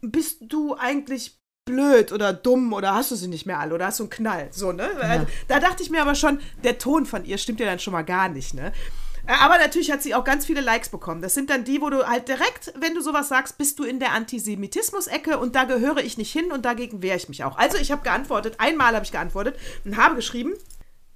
[0.00, 3.98] bist du eigentlich blöd oder dumm oder hast du sie nicht mehr alle oder hast
[3.98, 4.48] du einen Knall?
[4.52, 4.88] So, ne?
[5.00, 7.92] Also, Da dachte ich mir aber schon, der Ton von ihr stimmt ja dann schon
[7.92, 8.72] mal gar nicht, ne?
[9.26, 11.20] Äh, Aber natürlich hat sie auch ganz viele Likes bekommen.
[11.22, 13.98] Das sind dann die, wo du halt direkt, wenn du sowas sagst, bist du in
[13.98, 17.58] der Antisemitismus-Ecke und da gehöre ich nicht hin und dagegen wehre ich mich auch.
[17.58, 20.52] Also ich habe geantwortet, einmal habe ich geantwortet und habe geschrieben,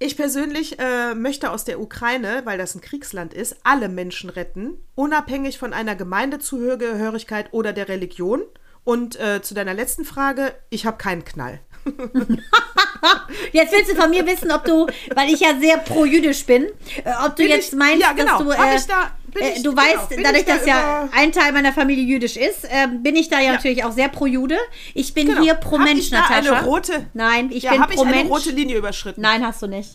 [0.03, 4.73] ich persönlich äh, möchte aus der Ukraine, weil das ein Kriegsland ist, alle Menschen retten,
[4.95, 8.41] unabhängig von einer Gemeindezugehörigkeit oder der Religion.
[8.83, 11.59] Und äh, zu deiner letzten Frage, ich habe keinen Knall.
[13.51, 17.11] Jetzt willst du von mir wissen, ob du, weil ich ja sehr pro-jüdisch bin, äh,
[17.25, 18.43] ob du Bin jetzt ich- meinst, ja, genau.
[18.43, 18.63] dass du.
[18.63, 22.03] Äh, ich äh, ich- du genau, weißt, dadurch, da dass ja ein Teil meiner Familie
[22.03, 23.51] jüdisch ist, äh, bin ich da ja, Ja.
[23.53, 24.57] natürlich auch sehr pro-Jude.
[24.93, 25.41] Ich bin Genau.
[25.41, 26.53] hier Hab pro-Mensch, ich da Natascha.
[26.57, 29.21] eine rote- Nein, ich ja, bin habe ich eine rote Linie überschritten?
[29.21, 29.91] Nein, hast du nicht.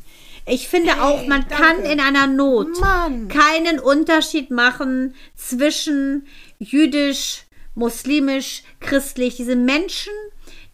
[0.49, 1.55] Ich finde auch, man danke.
[1.63, 3.29] kann in einer Not Mann.
[3.29, 6.27] keinen Unterschied machen zwischen
[6.59, 7.43] jüdisch,
[7.75, 9.37] muslimisch, christlich.
[9.37, 10.13] Diese Menschen,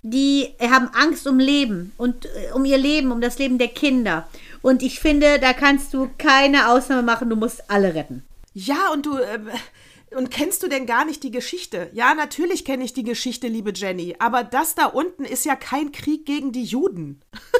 [0.02, 4.28] die haben Angst um Leben und äh, um ihr Leben, um das Leben der Kinder.
[4.60, 8.24] Und ich finde, da kannst du keine Ausnahme machen, du musst alle retten.
[8.52, 9.18] Ja, und du.
[9.18, 9.48] ähm,
[10.14, 11.88] und kennst du denn gar nicht die Geschichte?
[11.94, 14.14] Ja, natürlich kenne ich die Geschichte, liebe Jenny.
[14.18, 17.22] Aber das da unten ist ja kein Krieg gegen die Juden.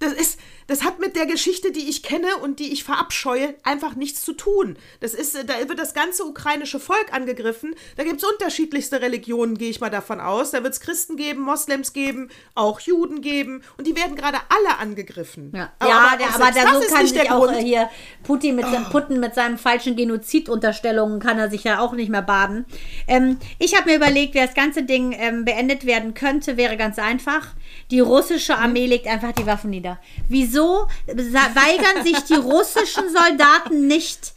[0.00, 0.38] Das ist,
[0.68, 4.34] das hat mit der Geschichte, die ich kenne und die ich verabscheue, einfach nichts zu
[4.34, 4.78] tun.
[5.00, 7.74] Das ist, äh, da wird das ganze ukrainische Volk angegriffen.
[7.96, 10.50] Da gibt es unterschiedlichste Religionen, gehe ich mal davon aus.
[10.50, 13.62] Da wird es Christen geben, Moslems geben, auch Juden geben.
[13.78, 15.52] Und die werden gerade alle angegriffen.
[15.54, 17.58] Ja, Aber, ja aber, aber selbst da so kann sich der auch Grund.
[17.58, 17.90] äh, hier
[18.22, 22.22] Putin mit, seinem, Putin mit seinen falschen Genozidunterstellungen kann er sich ja auch nicht mehr
[22.22, 22.66] baden.
[23.06, 26.98] Ähm, ich habe mir überlegt, wie das ganze Ding ähm, beendet werden könnte, wäre ganz
[26.98, 27.54] einfach.
[27.90, 29.98] Die russische Armee legt einfach die Waffen nieder.
[30.28, 34.34] Wieso weigern sich die russischen Soldaten nicht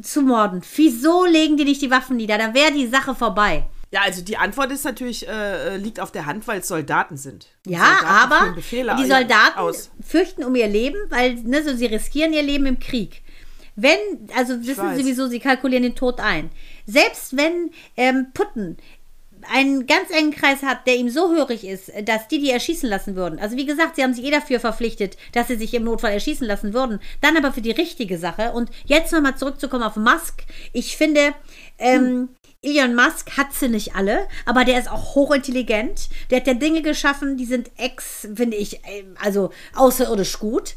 [0.00, 0.62] zu morden?
[0.76, 2.38] Wieso legen die nicht die Waffen nieder?
[2.38, 3.64] Da wäre die Sache vorbei.
[3.92, 7.48] Ja, also die Antwort ist natürlich, äh, liegt auf der Hand, weil es Soldaten sind.
[7.66, 9.90] Ja, Soldaten aber Befehle die ja, Soldaten aus.
[10.02, 13.20] fürchten um ihr Leben, weil ne, so, sie riskieren ihr Leben im Krieg.
[13.76, 13.98] Wenn,
[14.34, 16.50] also wissen sie wieso, sie kalkulieren den Tod ein.
[16.86, 18.78] Selbst wenn ähm, Putin
[19.50, 23.16] einen ganz engen Kreis hat, der ihm so hörig ist, dass die die erschießen lassen
[23.16, 23.38] würden.
[23.38, 26.46] Also wie gesagt, sie haben sich eh dafür verpflichtet, dass sie sich im Notfall erschießen
[26.46, 27.00] lassen würden.
[27.20, 28.52] Dann aber für die richtige Sache.
[28.52, 30.44] Und jetzt nochmal zurückzukommen auf Musk.
[30.72, 31.34] Ich finde,
[31.78, 32.30] ähm,
[32.64, 36.08] Elon Musk hat sie nicht alle, aber der ist auch hochintelligent.
[36.30, 40.76] Der hat ja Dinge geschaffen, die sind ex, finde ich, ähm, also außerirdisch gut.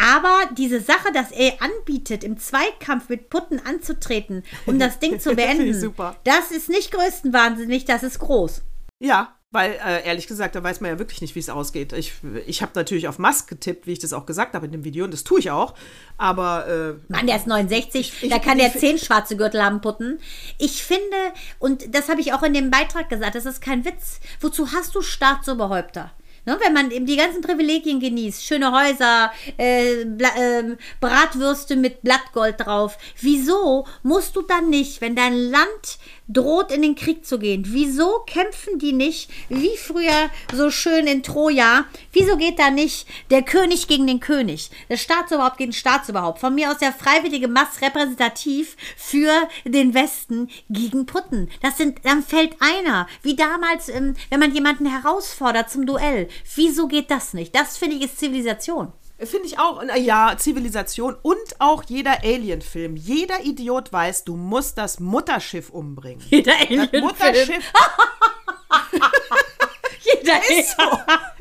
[0.00, 5.34] Aber diese Sache, dass er anbietet, im Zweikampf mit Putten anzutreten, um das Ding zu
[5.36, 6.16] beenden, super.
[6.24, 8.62] das ist nicht größtenwahnsinnig, das ist groß.
[9.00, 11.92] Ja, Weil, äh, ehrlich gesagt, da weiß man ja wirklich nicht, wie es ausgeht.
[11.92, 12.12] Ich,
[12.46, 15.04] ich habe natürlich auf Musk getippt, wie ich das auch gesagt habe in dem Video,
[15.04, 15.74] und das tue ich auch.
[16.16, 16.66] Aber.
[16.66, 20.18] Äh, Mann, der ist 69, Ich- da kann ich- der zehn schwarze Gürtel haben, Putten.
[20.58, 21.16] Ich finde,
[21.60, 24.18] und das habe ich auch in dem Beitrag gesagt, das ist kein Witz.
[24.40, 26.10] Wozu hast du Staatsoberhäupter?
[26.46, 32.60] Ne, wenn man eben die ganzen Privilegien genießt, schöne Häuser, äh, ähm, Bratwürste mit Blattgold
[32.60, 37.64] drauf, wieso musst du dann nicht, wenn dein Land droht in den Krieg zu gehen,
[37.66, 43.42] wieso kämpfen die nicht, wie früher so schön in Troja, wieso geht da nicht der
[43.42, 47.82] König gegen den König, der Staatsoberhaupt gegen den Staatsoberhaupt, von mir aus der freiwillige Mass
[47.82, 49.32] repräsentativ für
[49.64, 51.50] den Westen gegen Putten.
[51.60, 56.28] Das sind, dann fällt einer, wie damals, ähm, wenn man jemanden herausfordert zum Duell.
[56.54, 57.54] Wieso geht das nicht?
[57.54, 58.92] Das finde ich ist Zivilisation.
[59.18, 59.82] Finde ich auch.
[59.84, 62.96] Na Ja, Zivilisation und auch jeder Alien-Film.
[62.96, 66.24] Jeder Idiot weiß, du musst das Mutterschiff umbringen.
[66.30, 67.04] Jeder Das Alien-Film.
[67.04, 67.72] Mutterschiff.
[70.02, 70.82] Jeder Ist so.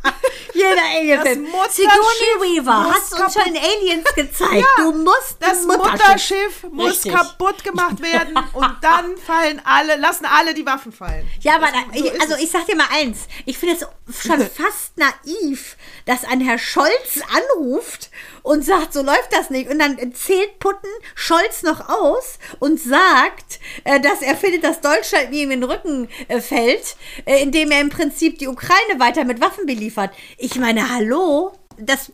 [0.53, 1.43] Jeder Alien-Film.
[1.43, 4.53] Mutterschiff Sigourney Weaver hast uns schon Aliens gezeigt.
[4.77, 10.25] Ja, du musst Das ein Mutterschiff muss kaputt gemacht werden und dann fallen alle, lassen
[10.25, 11.27] alle die Waffen fallen.
[11.41, 14.21] Ja, aber Das- da, so ich, also ich sag dir mal eins, ich finde es
[14.27, 15.75] schon fast naiv,
[16.05, 18.09] dass ein Herr Scholz anruft
[18.43, 19.69] und sagt, so läuft das nicht.
[19.69, 25.31] Und dann zählt Putten Scholz noch aus und sagt, äh, dass er findet, dass Deutschland
[25.31, 26.95] ihm in den Rücken äh, fällt,
[27.25, 29.92] äh, indem er im Prinzip die Ukraine weiter mit Waffen beliefert.
[30.37, 31.53] Ich meine, hallo?
[31.77, 32.11] Das,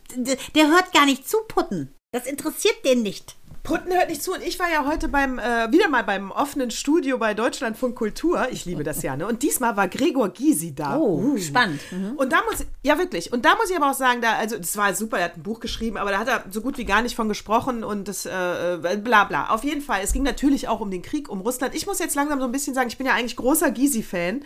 [0.56, 1.94] der hört gar nicht zu, Putten.
[2.12, 3.36] Das interessiert den nicht.
[3.64, 6.72] Putten hört nicht zu und ich war ja heute beim, äh, wieder mal beim offenen
[6.72, 8.48] Studio bei Deutschlandfunk Kultur.
[8.52, 9.28] Ich liebe das ja, ne?
[9.28, 10.98] Und diesmal war Gregor Gysi da.
[10.98, 11.80] Oh, spannend.
[11.92, 12.14] Mhm.
[12.16, 14.76] Und da muss, ja wirklich, und da muss ich aber auch sagen, da, also das
[14.78, 17.02] war super, er hat ein Buch geschrieben, aber da hat er so gut wie gar
[17.02, 19.50] nicht von gesprochen und das, äh, äh, bla bla.
[19.50, 21.76] Auf jeden Fall, es ging natürlich auch um den Krieg, um Russland.
[21.76, 24.42] Ich muss jetzt langsam so ein bisschen sagen, ich bin ja eigentlich großer Gysi-Fan.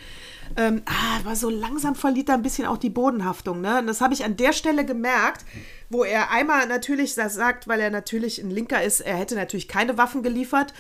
[0.58, 3.80] Ähm, ah, aber so langsam verliert er ein bisschen auch die Bodenhaftung, ne?
[3.80, 5.46] Und das habe ich an der Stelle gemerkt,
[5.89, 9.98] wo er einmal natürlich sagt, weil er natürlich ein Linker ist, er hätte natürlich keine
[9.98, 10.74] Waffen geliefert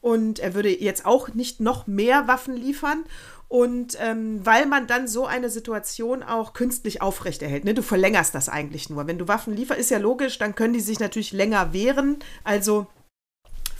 [0.00, 3.04] und er würde jetzt auch nicht noch mehr Waffen liefern.
[3.48, 7.64] Und ähm, weil man dann so eine Situation auch künstlich aufrechterhält.
[7.64, 7.74] Ne?
[7.74, 9.08] Du verlängerst das eigentlich nur.
[9.08, 12.18] Wenn du Waffen lieferst, ist ja logisch, dann können die sich natürlich länger wehren.
[12.44, 12.86] Also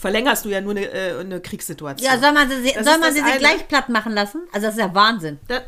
[0.00, 2.10] verlängerst du ja nur eine, äh, eine Kriegssituation.
[2.10, 4.48] Ja, soll man sie, Das soll man sie, sie gleich platt machen lassen?
[4.52, 5.38] Also das ist ja Wahnsinn.
[5.46, 5.60] Da,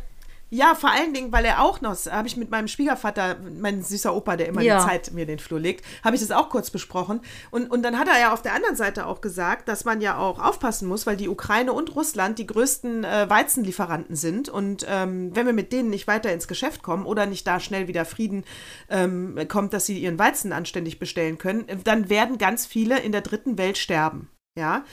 [0.55, 4.15] ja, vor allen Dingen, weil er auch noch, habe ich mit meinem Schwiegervater, mein süßer
[4.15, 4.81] Opa, der immer Ja.
[4.81, 7.23] die Zeit mir den Flur legt, habe ich das auch kurz besprochen.
[7.51, 10.19] Und, und dann hat er ja auf der anderen Seite auch gesagt, dass man ja
[10.19, 14.51] auch aufpassen muss, weil die Ukraine und Russland die größten äh, Weizenlieferanten sind.
[14.51, 17.89] Und ähm, wenn wir mit denen nicht weiter ins Geschäft kommen oder nicht da schnell
[17.89, 18.45] wieder Frieden
[18.91, 23.23] ähm, kommt, dass sie ihren Weizen anständig bestellen können, dann werden ganz viele in der
[23.23, 24.29] dritten Welt sterben.
[24.55, 24.85] Ja.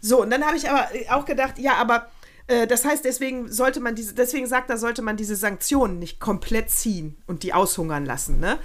[0.00, 2.08] So, und dann habe ich aber auch gedacht, ja, aber
[2.66, 6.70] das heißt, deswegen sollte man diese, deswegen sagt er, sollte man diese Sanktionen nicht komplett
[6.70, 8.58] ziehen und die aushungern lassen, ne?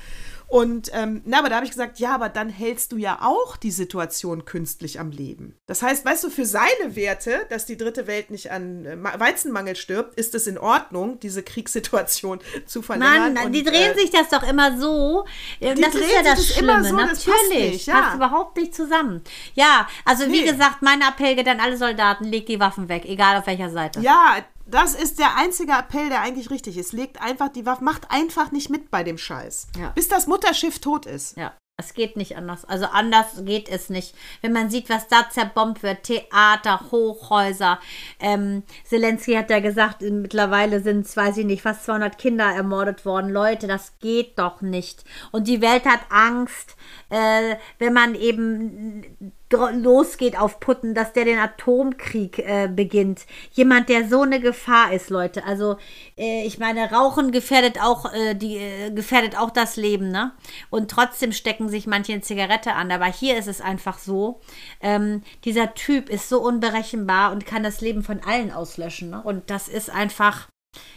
[0.53, 3.57] Und ähm, na, aber da habe ich gesagt, ja, aber dann hältst du ja auch
[3.57, 5.55] die Situation künstlich am Leben.
[5.65, 9.19] Das heißt, weißt du, für seine Werte, dass die dritte Welt nicht an äh, Ma-
[9.19, 13.33] Weizenmangel stirbt, ist es in Ordnung, diese Kriegssituation zu verlängern.
[13.33, 15.25] Mann, und, die drehen äh, sich das doch immer so.
[15.59, 16.71] Ähm, das ist ja sich das das Schlimme.
[16.73, 17.71] immer so, das passt Natürlich.
[17.71, 18.01] nicht, ja.
[18.01, 19.23] Passt überhaupt nicht zusammen.
[19.55, 20.51] Ja, also wie Nee.
[20.51, 24.01] gesagt, mein Appell geht an alle Soldaten, legt die Waffen weg, egal auf welcher Seite.
[24.01, 24.35] Ja,
[24.66, 26.93] das ist der einzige Appell, der eigentlich richtig ist.
[26.93, 29.68] Legt einfach die Waffe, macht einfach nicht mit bei dem Scheiß.
[29.78, 29.89] Ja.
[29.89, 31.38] Bis das Mutterschiff tot ist.
[31.38, 32.66] Ja, es geht nicht anders.
[32.66, 34.16] Also anders geht es nicht.
[34.41, 37.80] Wenn man sieht, was da zerbombt wird, Theater, Hochhäuser.
[38.20, 43.32] Ähm, Zelensky hat ja gesagt, mittlerweile sind weiß ich nicht, fast 200 Kinder ermordet worden.
[43.32, 45.03] Leute, das geht doch nicht.
[45.32, 46.76] Und die Welt hat Angst,
[47.09, 53.25] äh, wenn man eben losgeht auf Putten, dass der den Atomkrieg äh, beginnt.
[53.51, 55.45] Jemand, der so eine Gefahr ist, Leute.
[55.45, 55.77] Also
[56.17, 60.31] äh, ich meine, Rauchen gefährdet auch äh, die äh, gefährdet auch das Leben, ne?
[60.69, 62.91] Und trotzdem stecken sich manche eine Zigarette an.
[62.91, 64.41] Aber hier ist es einfach so:
[64.81, 69.09] ähm, Dieser Typ ist so unberechenbar und kann das Leben von allen auslöschen.
[69.09, 69.21] Ne?
[69.23, 70.47] Und das ist einfach,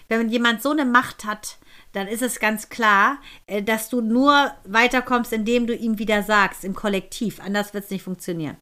[0.09, 1.59] wenn jemand so eine Macht hat.
[1.97, 6.63] Dann ist es ganz klar, äh, dass du nur weiterkommst, indem du ihm wieder sagst,
[6.63, 7.41] im Kollektiv.
[7.41, 8.59] Anders wird es nicht funktionieren.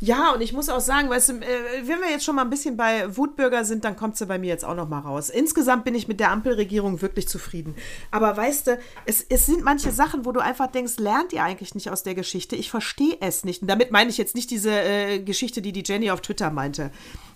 [0.00, 2.50] Ja, und ich muss auch sagen, weißt du, äh, wenn wir jetzt schon mal ein
[2.50, 5.30] bisschen bei Wutbürger sind, dann kommt sie bei mir jetzt auch noch mal raus.
[5.30, 7.74] Insgesamt bin ich mit der Ampelregierung wirklich zufrieden.
[8.10, 11.74] Aber weißt du, es, es sind manche Sachen, wo du einfach denkst, lernt ihr eigentlich
[11.74, 12.54] nicht aus der Geschichte?
[12.54, 13.62] Ich verstehe es nicht.
[13.62, 16.90] Und damit meine ich jetzt nicht diese äh, Geschichte, die die Jenny auf Twitter meinte.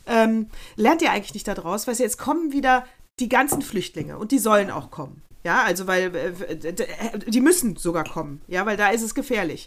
[0.07, 1.87] Ähm, lernt ihr eigentlich nicht daraus?
[1.87, 2.85] Weißt du, jetzt kommen wieder
[3.19, 5.23] die ganzen Flüchtlinge und die sollen auch kommen.
[5.49, 6.87] Ja, also weil äh, d-
[7.27, 9.67] die müssen sogar kommen, ja, weil da ist es gefährlich.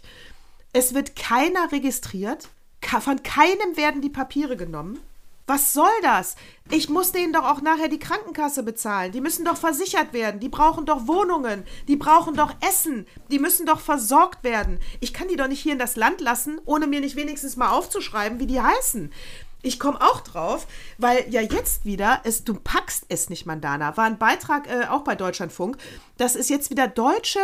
[0.72, 2.48] Es wird keiner registriert,
[3.00, 5.00] von keinem werden die Papiere genommen.
[5.48, 6.36] Was soll das?
[6.70, 9.10] Ich muss denen doch auch nachher die Krankenkasse bezahlen.
[9.10, 10.38] Die müssen doch versichert werden.
[10.38, 11.64] Die brauchen doch Wohnungen.
[11.88, 13.08] Die brauchen doch Essen.
[13.32, 14.78] Die müssen doch versorgt werden.
[15.00, 17.70] Ich kann die doch nicht hier in das Land lassen, ohne mir nicht wenigstens mal
[17.72, 19.12] aufzuschreiben, wie die heißen.
[19.62, 20.66] Ich komme auch drauf,
[20.98, 25.02] weil ja jetzt wieder, es, du packst es nicht, Mandana, war ein Beitrag äh, auch
[25.02, 25.76] bei Deutschlandfunk,
[26.16, 27.40] dass es jetzt wieder deutsche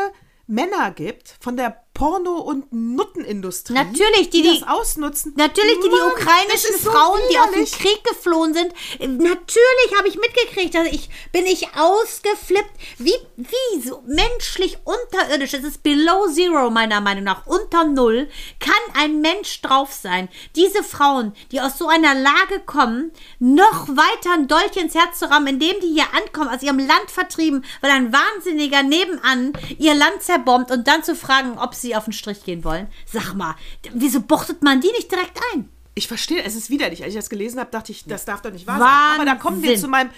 [0.49, 3.75] Männer gibt von der Porno- und Nuttenindustrie.
[3.75, 5.35] Natürlich, die, die das ausnutzen.
[5.37, 7.65] Natürlich, die, die Mann, ukrainischen das ist so Frauen, die aus dem.
[7.65, 8.73] Krieg geflohen sind.
[9.01, 10.77] Natürlich habe ich mitgekriegt.
[10.77, 12.71] Also ich bin ich ausgeflippt.
[12.99, 15.55] Wie, wie so menschlich unterirdisch.
[15.55, 17.47] Es ist below zero, meiner Meinung nach.
[17.47, 18.29] Unter null
[18.61, 20.29] kann ein Mensch drauf sein.
[20.55, 25.29] Diese Frauen, die aus so einer Lage kommen, noch weiter ein Dolch ins Herz zu
[25.29, 30.23] rammen, indem die hier ankommen, aus ihrem Land vertrieben, weil ein Wahnsinniger nebenan ihr Land
[30.23, 32.89] zerbombt und dann zu fragen, ob sie auf den Strich gehen wollen.
[33.07, 33.55] Sag mal,
[33.93, 35.69] wieso buchtet man die nicht direkt ein?
[35.95, 37.03] Ich verstehe, es ist widerlich.
[37.03, 38.89] Als ich das gelesen habe, dachte ich, das darf doch nicht wahr sein.
[39.17, 40.11] Aber da kommen wir zu meinem.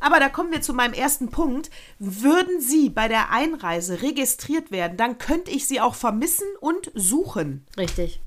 [0.00, 1.70] Aber da kommen wir zu meinem ersten Punkt.
[1.98, 7.66] Würden Sie bei der Einreise registriert werden, dann könnte ich Sie auch vermissen und suchen.
[7.78, 8.20] Richtig.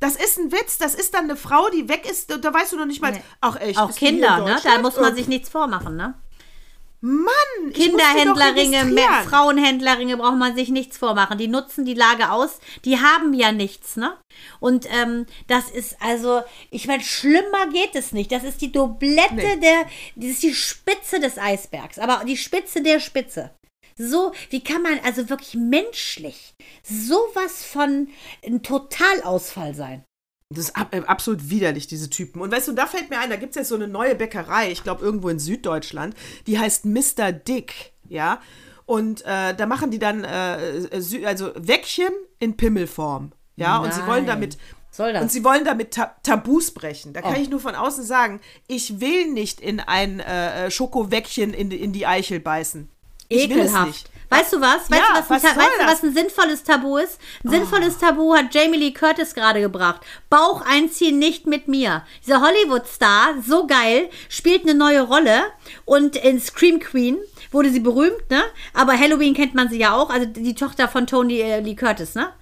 [0.00, 0.78] Das ist ein Witz.
[0.78, 2.30] Das ist dann eine Frau, die weg ist.
[2.30, 3.12] Da weißt du noch nicht mal.
[3.12, 3.22] Nee.
[3.40, 3.78] Ach echt.
[3.78, 4.60] Auch Kinder, in ne?
[4.62, 6.14] Da muss man sich nichts vormachen, ne?
[7.06, 8.96] Mann, Kinderhändlerringe,
[9.28, 11.36] Frauenhändlerringe braucht man sich nichts vormachen.
[11.36, 12.60] Die nutzen die Lage aus.
[12.86, 14.16] Die haben ja nichts, ne?
[14.58, 16.40] Und ähm, das ist also,
[16.70, 18.32] ich meine, schlimmer geht es nicht.
[18.32, 19.56] Das ist die Doublette Nee.
[19.58, 19.86] der,
[20.16, 23.50] das ist die Spitze des Eisbergs, aber die Spitze der Spitze.
[23.98, 28.08] So, wie kann man also wirklich menschlich sowas von
[28.42, 30.04] ein Totalausfall sein?
[30.54, 32.40] Das ist ab, äh, absolut widerlich, diese Typen.
[32.40, 34.70] Und weißt du, da fällt mir ein, da gibt es jetzt so eine neue Bäckerei,
[34.70, 36.14] ich glaube irgendwo in Süddeutschland,
[36.46, 37.32] die heißt Mr.
[37.32, 38.40] Dick, ja.
[38.86, 43.78] Und äh, da machen die dann äh, äh, also Wäckchen in Pimmelform, ja.
[43.78, 44.40] Und sie wollen Nein.
[44.40, 44.58] damit
[44.96, 47.12] und sie wollen damit Ta Tabus brechen.
[47.14, 47.40] Da kann Oh.
[47.40, 52.06] ich nur von außen sagen, ich will nicht in ein äh, Schokowäckchen in, in die
[52.06, 52.88] Eichel beißen.
[53.28, 54.10] Ich will es Ekelhaft.
[54.38, 54.90] Weißt du was?
[54.90, 57.18] Weißt, Ja, du, was, ein, was soll weißt du, was ein sinnvolles Tabu ist?
[57.44, 60.00] Ein sinnvolles Tabu hat Jamie Lee Curtis gerade gebracht.
[60.30, 62.04] Bauch einziehen nicht mit mir.
[62.24, 65.42] Dieser Hollywood-Star, so geil, spielt eine neue Rolle
[65.84, 67.18] und in Scream Queen
[67.50, 68.42] wurde sie berühmt, ne?
[68.72, 72.14] Aber Halloween kennt man sie ja auch, also die Tochter von Tony äh, Lee Curtis,
[72.14, 72.32] ne?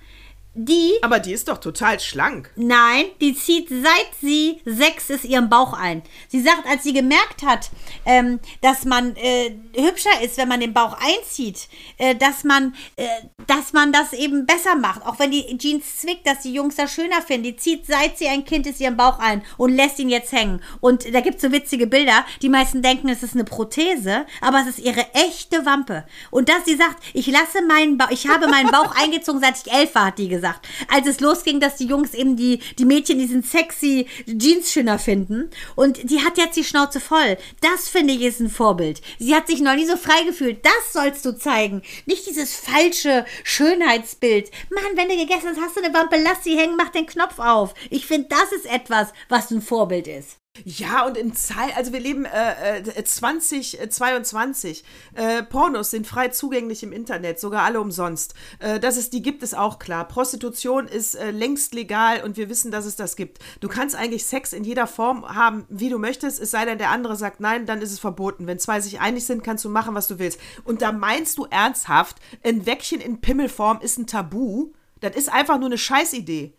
[0.54, 2.50] Die Aber die ist doch total schlank.
[2.56, 6.02] Nein, die zieht seit sie sechs ist ihren Bauch ein.
[6.28, 7.70] Sie sagt, als sie gemerkt hat,
[8.04, 13.06] ähm, dass man äh, hübscher ist, wenn man den Bauch einzieht, äh, dass man, äh,
[13.46, 16.92] dass man das eben besser macht, auch wenn die Jeans zwickt, dass die Jungs das
[16.92, 17.44] schöner finden.
[17.44, 20.62] Die zieht seit sie ein Kind ist ihren Bauch ein und lässt ihn jetzt hängen.
[20.80, 22.26] Und da gibt's so witzige Bilder.
[22.42, 26.04] Die meisten denken, es ist eine Prothese, aber es ist ihre echte Wampe.
[26.30, 29.72] Und dass sie sagt, ich lasse meinen Bauch, ich habe meinen Bauch eingezogen, seit ich
[29.72, 30.41] elf war, hat die gesagt.
[30.88, 35.50] Als es losging, dass die Jungs eben die, die Mädchen diesen sexy Jeans schöner finden.
[35.76, 37.38] Und die hat jetzt die Schnauze voll.
[37.60, 39.00] Das finde ich ist ein Vorbild.
[39.18, 40.64] Sie hat sich noch nie so frei gefühlt.
[40.64, 41.82] Das sollst du zeigen.
[42.06, 44.50] Nicht dieses falsche Schönheitsbild.
[44.70, 47.38] Mann, wenn du gegessen hast, hast du eine Wampe, lass sie hängen, mach den Knopf
[47.38, 47.74] auf.
[47.90, 50.41] Ich finde, das ist etwas, was ein Vorbild ist.
[50.64, 54.84] Ja, und in Zeit, also wir leben äh, äh, 2022.
[55.14, 58.34] Äh, Pornos sind frei zugänglich im Internet, sogar alle umsonst.
[58.58, 60.06] Äh, dass es die gibt, ist auch klar.
[60.06, 63.38] Prostitution ist äh, längst legal und wir wissen, dass es das gibt.
[63.60, 66.90] Du kannst eigentlich Sex in jeder Form haben, wie du möchtest, es sei denn, der
[66.90, 68.46] andere sagt nein, dann ist es verboten.
[68.46, 70.38] Wenn zwei sich einig sind, kannst du machen, was du willst.
[70.64, 74.72] Und da meinst du ernsthaft, ein Wäckchen in Pimmelform ist ein Tabu?
[75.00, 76.54] Das ist einfach nur eine Scheißidee.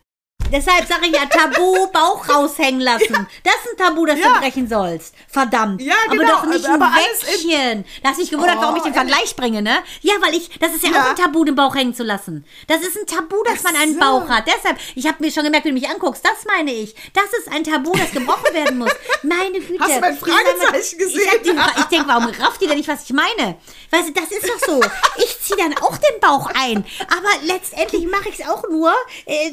[0.54, 3.26] Deshalb sage ich ja Tabu, Bauch raushängen lassen.
[3.42, 4.34] Das ist ein Tabu, das Ja.
[4.34, 5.12] du brechen sollst.
[5.28, 5.82] Verdammt.
[5.82, 7.84] Ja, Aber genau, doch nicht aber ein Wäckchen.
[8.04, 9.78] Da hast dich gewundert, Oh, warum ich den Vergleich bringe, ne?
[10.02, 11.02] Ja, weil ich, das ist ja, Ja.
[11.02, 12.44] auch ein Tabu, den Bauch hängen zu lassen.
[12.68, 13.98] Das ist ein Tabu, dass Ach man einen so.
[14.00, 14.44] Bauch hat.
[14.46, 16.24] Deshalb, ich habe mir schon gemerkt, wie du mich anguckst.
[16.24, 16.94] Das meine ich.
[17.14, 18.92] Das ist ein Tabu, das gebrochen werden muss.
[19.24, 19.80] Meine Güte.
[19.82, 21.20] Hast du mein Fragezeichen gesehen?
[21.34, 21.50] Ich, die,
[21.80, 23.56] ich denke, warum rafft ihr denn nicht, was ich meine?
[23.90, 24.80] Weißt du, das ist doch so.
[25.16, 26.84] Ich ziehe dann auch den Bauch ein.
[27.08, 28.92] Aber letztendlich mache ich es auch nur.
[29.26, 29.50] Äh,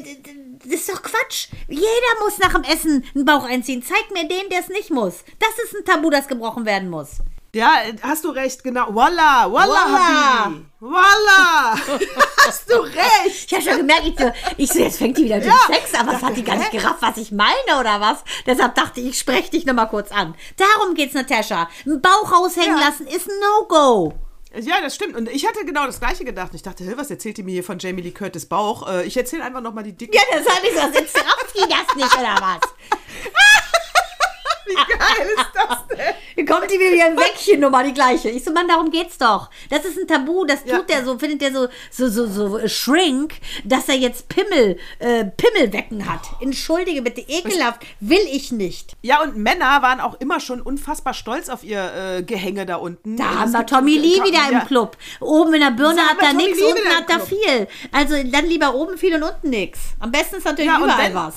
[0.64, 1.48] das ist doch Quatsch.
[1.68, 1.84] Jeder
[2.24, 3.82] muss nach dem Essen einen Bauch einziehen.
[3.82, 5.24] Zeig mir den, der es nicht muss.
[5.38, 7.18] Das ist ein Tabu, das gebrochen werden muss.
[7.54, 7.70] Ja,
[8.02, 8.86] hast du recht, genau.
[8.94, 9.84] Voila, voila.
[10.46, 10.64] Habibi.
[10.80, 11.74] Voila.
[12.46, 13.46] hast du recht.
[13.46, 15.58] Ich habe schon gemerkt, ich so, ich so, jetzt fängt die wieder mit Ja.
[15.66, 16.06] Sex an.
[16.06, 18.24] Was hat die gar nicht gerafft, was ich meine oder was?
[18.46, 20.34] Deshalb dachte ich, ich spreche dich nochmal kurz an.
[20.56, 21.68] Darum geht's, Natascha.
[21.84, 22.86] Ein Bauch raushängen Ja.
[22.86, 24.14] lassen ist ein No-Go.
[24.60, 25.16] Ja, das stimmt.
[25.16, 26.54] Und ich hatte genau das Gleiche gedacht.
[26.54, 28.86] Ich dachte, was erzählt die mir hier von Jamie Lee Curtis Bauch?
[28.88, 30.14] Äh, ich erzähle einfach nochmal die dicke.
[30.14, 30.80] Ja, das habe ich so.
[31.54, 32.60] Die das nicht, oder was?
[34.72, 36.46] Wie geil ist das denn?
[36.46, 38.28] Kommt die wieder ein Säckchen Nummer, die gleiche.
[38.30, 39.50] Ich so, Mann, darum geht's doch.
[39.70, 40.78] Das ist ein Tabu, das Ja.
[40.78, 44.78] tut der so, findet der so, so, so, so äh, shrink, dass er jetzt Pimmel,
[44.98, 46.22] äh, Pimmelwecken hat.
[46.40, 48.96] Entschuldige bitte, ekelhaft, will ich nicht.
[49.02, 53.16] Ja, und Männer waren auch immer schon unfassbar stolz auf ihr äh, Gehänge da unten.
[53.16, 54.64] Da Und haben wir Tommy Lee Ja, wieder im ja.
[54.64, 54.96] Club.
[55.20, 57.68] Oben in der Birne hat er nichts, unten hat er viel.
[57.92, 59.78] Also dann lieber oben viel und unten nichts.
[60.00, 61.34] Am besten ist natürlich Ja, überall was.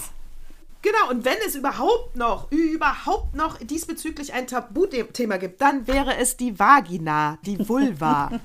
[0.86, 6.38] Genau, und wenn es überhaupt noch, überhaupt noch diesbezüglich ein Tabuthema gibt, dann wäre es
[6.38, 8.30] die Vagina, die Vulva.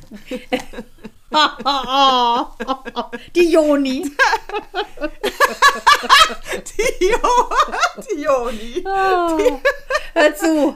[3.37, 4.03] Die Joni.
[6.79, 7.51] die, Jo-
[8.11, 8.83] die Joni.
[10.15, 10.75] Hör zu.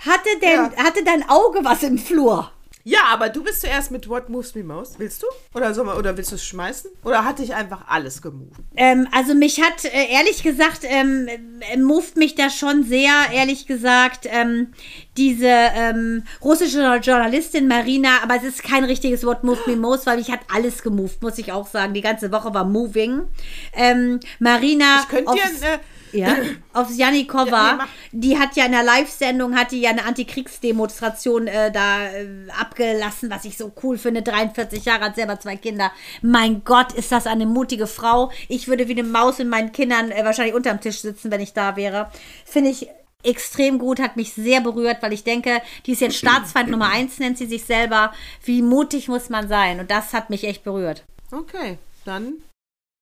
[0.00, 2.50] Hatte, denn, hatte dein Auge was im Flur?
[2.86, 4.98] Ja, aber du bist zuerst mit What Moves Me Most.
[4.98, 5.26] Willst du?
[5.54, 6.90] Oder, soll man, oder willst du es schmeißen?
[7.02, 8.60] Oder hat dich einfach alles gemoved?
[8.76, 11.26] Ähm, also mich hat äh, ehrlich gesagt, ähm,
[11.60, 14.74] äh, moved mich da schon sehr, ehrlich gesagt, ähm,
[15.16, 20.18] diese ähm, russische Journalistin Marina, aber es ist kein richtiges Wort Moved Me Most, weil
[20.18, 21.94] mich hat alles gemoved, muss ich auch sagen.
[21.94, 23.22] Die ganze Woche war moving.
[23.72, 25.80] Ähm, Marina Ich könnte dir eine.
[26.14, 26.36] Ja,
[26.72, 31.46] aufs Janikova, Ja, nee, die hat ja in der Live-Sendung, hat die ja eine Antikriegsdemonstration
[31.46, 32.26] äh, da äh,
[32.58, 34.22] abgelassen, was ich so cool finde.
[34.22, 35.92] 43 Jahre, hat selber zwei Kinder.
[36.22, 38.30] Mein Gott, ist das eine mutige Frau.
[38.48, 41.52] Ich würde wie eine Maus in meinen Kindern äh, wahrscheinlich unterm Tisch sitzen, wenn ich
[41.52, 42.10] da wäre.
[42.44, 42.88] Finde ich
[43.24, 47.18] extrem gut, hat mich sehr berührt, weil ich denke, die ist jetzt Staatsfeind Nummer eins,
[47.18, 48.12] nennt sie sich selber.
[48.44, 49.80] Wie mutig muss man sein?
[49.80, 51.04] Und das hat mich echt berührt.
[51.32, 52.34] Okay, dann.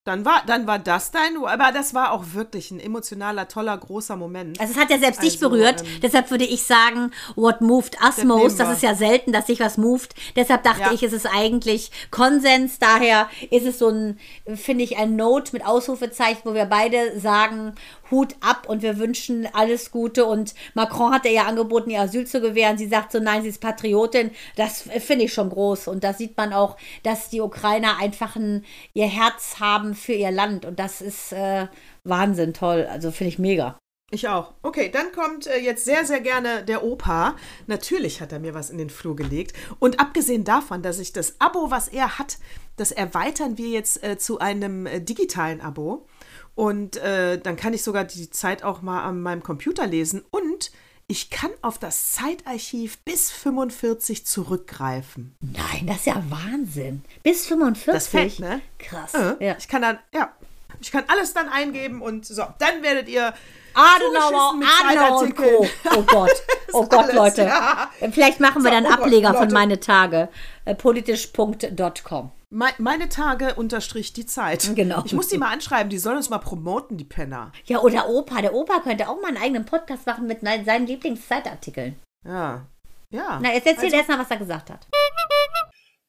[0.04, 4.16] Dann war, dann war das dein, aber das war auch wirklich ein emotionaler, toller, großer
[4.16, 4.58] Moment.
[4.58, 5.82] Also es hat ja selbst dich Also, berührt.
[5.82, 8.58] ähm, Deshalb würde ich sagen, what moved us nehmen most.
[8.58, 10.12] Das ist ja selten, dass sich was moved.
[10.34, 10.92] Deshalb dachte Ja.
[10.92, 12.80] ich, es ist eigentlich Konsens.
[12.80, 14.18] Daher ist es so ein,
[14.56, 17.76] finde ich, ein Note mit Ausrufezeichen, wo wir beide sagen,
[18.12, 20.24] Hut ab und wir wünschen alles Gute.
[20.24, 22.78] Und Macron hat ja angeboten, ihr Asyl zu gewähren.
[22.78, 24.30] Sie sagt so, nein, sie ist Patriotin.
[24.54, 25.88] Das finde ich schon groß.
[25.88, 30.30] Und da sieht man auch, dass die Ukrainer einfach ein, ihr Herz haben für ihr
[30.30, 30.64] Land.
[30.64, 31.66] Und das ist äh,
[32.04, 32.86] Wahnsinn toll.
[32.88, 33.76] Also finde ich mega.
[34.14, 34.52] Ich auch.
[34.60, 37.34] Okay, dann kommt äh, jetzt sehr, sehr gerne der Opa.
[37.66, 39.56] Natürlich hat er mir was in den Flur gelegt.
[39.78, 42.36] Und abgesehen davon, dass ich das Abo, was er hat,
[42.76, 46.06] das erweitern wir jetzt äh, zu einem äh, digitalen Abo.
[46.54, 50.22] Und äh, dann kann ich sogar die Zeit auch mal an meinem Computer lesen.
[50.30, 50.70] Und
[51.06, 55.34] ich kann auf das Zeitarchiv bis 45 zurückgreifen.
[55.40, 57.02] Nein, das ist ja Wahnsinn.
[57.22, 57.92] Bis 45?
[57.94, 58.60] Das fällt, ne?
[58.78, 59.14] Krass.
[59.14, 59.56] Äh, Ja.
[59.58, 60.32] Ich kann dann, ja,
[60.80, 63.32] ich kann alles dann eingeben und so, dann werdet ihr
[63.74, 65.36] Adenauer, Adenauer und.
[65.36, 65.66] Co.
[65.96, 66.30] Oh Gott,
[66.72, 67.42] oh Gott, alles, Leute.
[67.42, 67.90] ja.
[68.10, 69.54] Vielleicht machen wir So, dann oh Gott, Ableger von Leute.
[69.54, 70.28] meine Tage.
[70.64, 72.30] Äh, politisch.com.
[72.52, 74.70] Me- Meine Tage unterstrich die Zeit.
[74.74, 75.02] Genau.
[75.04, 77.50] Ich muss die mal anschreiben, die sollen uns mal promoten, die Penner.
[77.64, 78.42] Ja, oder Opa.
[78.42, 81.98] Der Opa könnte auch mal einen eigenen Podcast machen mit ne- seinen Lieblingszeitartikeln.
[82.26, 82.66] Ja.
[83.10, 83.40] Ja.
[83.42, 84.86] Na, jetzt erzähl Also, erst mal, was er gesagt hat.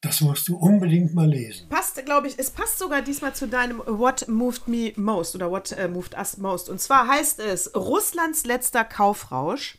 [0.02, 1.66] Das musst du unbedingt mal lesen.
[1.70, 5.72] passt, glaube ich, es passt sogar diesmal zu deinem What Moved Me Most oder What
[5.72, 6.68] äh, Moved Us Most.
[6.68, 9.78] Und zwar heißt es Russlands letzter Kaufrausch.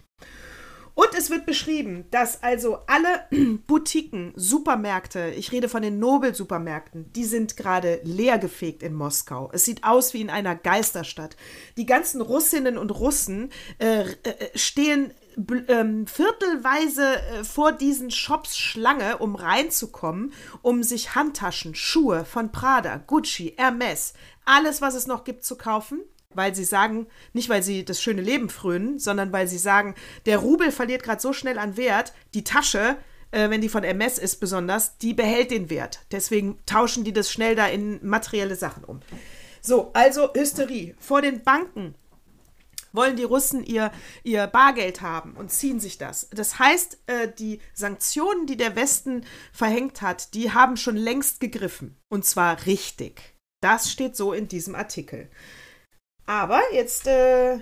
[0.95, 3.27] Und es wird beschrieben, dass also alle
[3.67, 9.49] Boutiquen, Supermärkte, ich rede von den Nobel-Supermärkten, die sind gerade leergefegt in Moskau.
[9.53, 11.35] Es sieht aus wie in einer Geisterstadt.
[11.75, 14.13] Die ganzen Russinnen und Russen äh, äh,
[14.55, 15.13] stehen
[15.67, 20.31] ähm, viertelweise äh, vor diesen Shops Schlange, um reinzukommen,
[20.61, 24.13] um sich Handtaschen, Schuhe von Prada, Gucci, Hermes,
[24.45, 25.99] alles, was es noch gibt, zu kaufen
[26.35, 30.37] weil sie sagen, nicht weil sie das schöne Leben frönen, sondern weil sie sagen, der
[30.37, 32.97] Rubel verliert gerade so schnell an Wert, die Tasche,
[33.31, 35.99] äh, wenn die von MS ist besonders, die behält den Wert.
[36.11, 39.01] Deswegen tauschen die das schnell da in materielle Sachen um.
[39.61, 40.95] So, also Hysterie.
[40.99, 41.95] Vor den Banken
[42.95, 43.91] wollen die Russen ihr,
[44.23, 46.29] ihr Bargeld haben und ziehen sich das.
[46.31, 51.97] Das heißt, äh, die Sanktionen, die der Westen verhängt hat, die haben schon längst gegriffen.
[52.09, 53.35] Und zwar richtig.
[53.61, 55.29] Das steht so in diesem Artikel.
[56.25, 57.59] Aber jetzt, äh,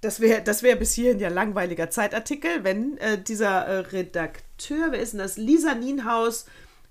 [0.00, 5.00] das wäre das wär bis hierhin ja langweiliger Zeitartikel, wenn äh, dieser äh, Redakteur, wer
[5.00, 5.36] ist denn das?
[5.36, 6.46] Lisa Nienhaus,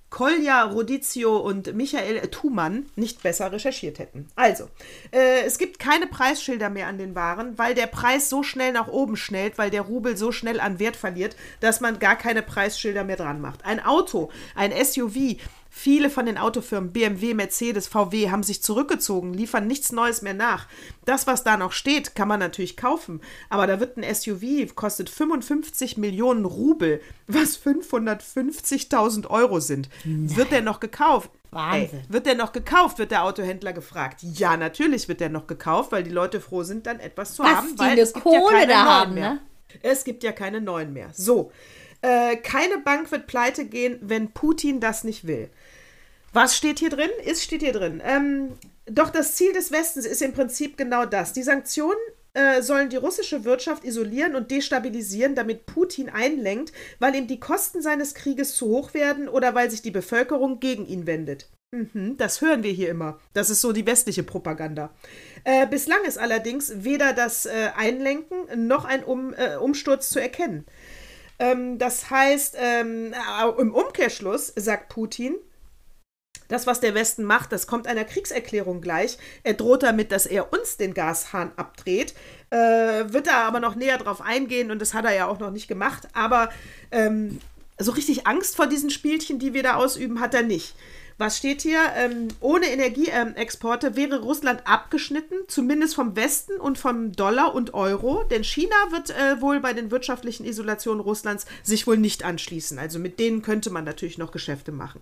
[0.10, 4.28] Kolja Rodizio und Michael Thumann nicht besser recherchiert hätten.
[4.36, 4.70] Also,
[5.12, 8.88] äh, es gibt keine Preisschilder mehr an den Waren, weil der Preis so schnell nach
[8.88, 13.04] oben schnellt, weil der Rubel so schnell an Wert verliert, dass man gar keine Preisschilder
[13.04, 13.66] mehr dran macht.
[13.66, 15.38] Ein Auto, ein SUV,
[15.78, 20.68] Viele von den Autofirmen, BMW, Mercedes, VW, haben sich zurückgezogen, liefern nichts Neues mehr nach.
[21.04, 23.20] Das, was da noch steht, kann man natürlich kaufen.
[23.50, 29.90] Aber da wird ein SUV, kostet 55 Millionen Rubel, was 550.000 Euro sind.
[30.06, 31.30] Wird der noch gekauft?
[31.52, 32.00] Wahnsinn.
[32.00, 34.22] Ey, wird der noch gekauft, wird der Autohändler gefragt.
[34.24, 37.50] Ja, natürlich wird der noch gekauft, weil die Leute froh sind, dann etwas zu Was
[37.50, 39.30] haben, die weil es gibt ja Kohle keine da neuen haben, mehr.
[39.34, 39.40] ne?
[39.84, 41.10] Es gibt ja keine neuen mehr.
[41.14, 41.52] So,
[42.02, 45.50] äh, keine Bank wird pleite gehen, wenn Putin das nicht will.
[46.36, 47.10] Was steht hier drin?
[47.24, 48.04] Ist steht hier drin.
[48.06, 48.58] Ähm,
[48.88, 51.32] doch das Ziel des Westens ist im Prinzip genau das.
[51.32, 51.96] Die Sanktionen
[52.34, 57.82] äh, sollen die russische Wirtschaft isolieren und destabilisieren, damit Putin einlenkt, weil ihm die Kosten
[57.82, 61.50] seines Krieges zu hoch werden oder weil sich die Bevölkerung gegen ihn wendet.
[61.72, 63.18] Mhm, das hören wir hier immer.
[63.32, 64.94] Das ist so die westliche Propaganda.
[65.46, 70.66] Äh, bislang ist allerdings weder das äh, Einlenken noch ein um, äh, Umsturz zu erkennen.
[71.40, 73.14] Ähm, das heißt, ähm,
[73.58, 75.38] im Umkehrschluss sagt Putin,
[76.48, 79.18] das, was der Westen macht, das kommt einer Kriegserklärung gleich.
[79.44, 82.14] Er droht damit, dass er uns den Gashahn abdreht.
[82.50, 82.58] Äh,
[83.12, 85.68] wird er aber noch näher drauf eingehen und das hat er ja auch noch nicht
[85.68, 86.08] gemacht.
[86.14, 86.50] Aber
[86.92, 87.40] ähm,
[87.80, 90.76] so richtig Angst vor diesen Spielchen, die wir da ausüben, hat er nicht.
[91.18, 91.80] Was steht hier?
[91.96, 98.44] Ähm, ohne Energieexporte wäre Russland abgeschnitten, zumindest vom Westen und vom Dollar und Euro, denn
[98.44, 102.80] China wird äh, wohl bei den wirtschaftlichen Isolationen Russlands sich wohl nicht anschließen.
[102.80, 105.00] Also mit denen könnte man natürlich noch Geschäfte machen.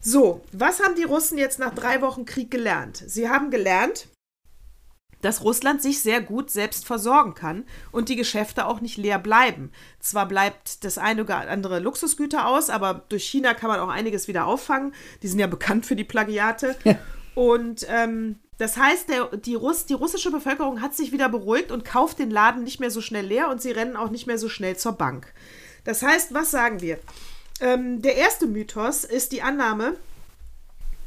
[0.00, 3.02] So, was haben die Russen jetzt nach drei Wochen Krieg gelernt?
[3.06, 4.08] Sie haben gelernt,
[5.20, 9.70] dass Russland sich sehr gut selbst versorgen kann und die Geschäfte auch nicht leer bleiben.
[9.98, 14.28] Zwar bleibt das eine oder andere Luxusgüter aus, aber durch China kann man auch einiges
[14.28, 14.94] wieder auffangen.
[15.22, 16.76] Die sind ja bekannt für die Plagiate.
[16.84, 16.98] Ja.
[17.34, 21.84] Und ähm, das heißt, der, die, Russ, die russische Bevölkerung hat sich wieder beruhigt und
[21.84, 24.48] kauft den Laden nicht mehr so schnell leer und sie rennen auch nicht mehr so
[24.48, 25.32] schnell zur Bank.
[25.84, 26.98] Das heißt, was sagen wir?
[27.60, 29.96] Ähm, der erste Mythos ist die Annahme,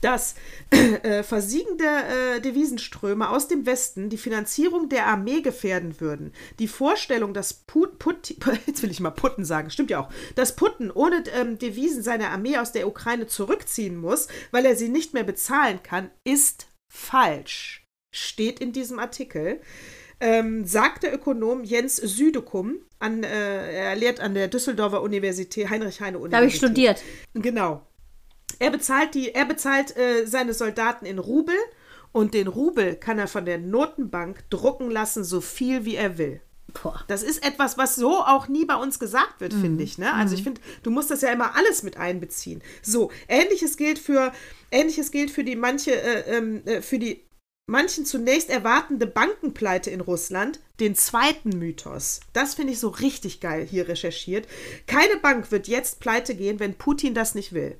[0.03, 0.35] dass
[0.69, 6.33] äh, versiegende äh, Devisenströme aus dem Westen die Finanzierung der Armee gefährden würden.
[6.59, 8.35] Die Vorstellung, dass Put, Put,
[8.67, 12.29] jetzt will ich mal Putten sagen, stimmt ja auch, dass Putin ohne ähm, Devisen seine
[12.29, 17.85] Armee aus der Ukraine zurückziehen muss, weil er sie nicht mehr bezahlen kann, ist falsch.
[18.11, 19.59] Steht in diesem Artikel.
[20.25, 26.31] Ähm, sagt der Ökonom Jens Südekum, an, äh, er lehrt an der Düsseldorfer Universität, Heinrich-Heine-Universität.
[26.31, 27.03] Da habe ich studiert.
[27.33, 27.85] Genau.
[28.59, 31.55] Er bezahlt, die, er bezahlt äh, seine Soldaten in Rubel
[32.13, 36.39] und den Rubel kann er von der Notenbank drucken lassen, so viel wie er will.
[36.81, 37.03] Boah.
[37.07, 39.61] Das ist etwas, was so auch nie bei uns gesagt wird, mhm.
[39.61, 39.97] finde ich.
[39.97, 40.13] Ne?
[40.13, 40.45] Also ich mhm.
[40.45, 42.61] finde, du musst das ja immer alles mit einbeziehen.
[42.81, 44.31] So, ähnliches gilt für,
[44.71, 47.21] ähnliches gilt für die manche, äh, ähm, äh, für die
[47.65, 52.19] manchen zunächst erwartende Bankenpleite in Russland, den zweiten Mythos.
[52.33, 54.47] Das finde ich so richtig geil hier recherchiert.
[54.85, 57.77] Keine Bank wird jetzt pleite gehen, wenn Putin das nicht will.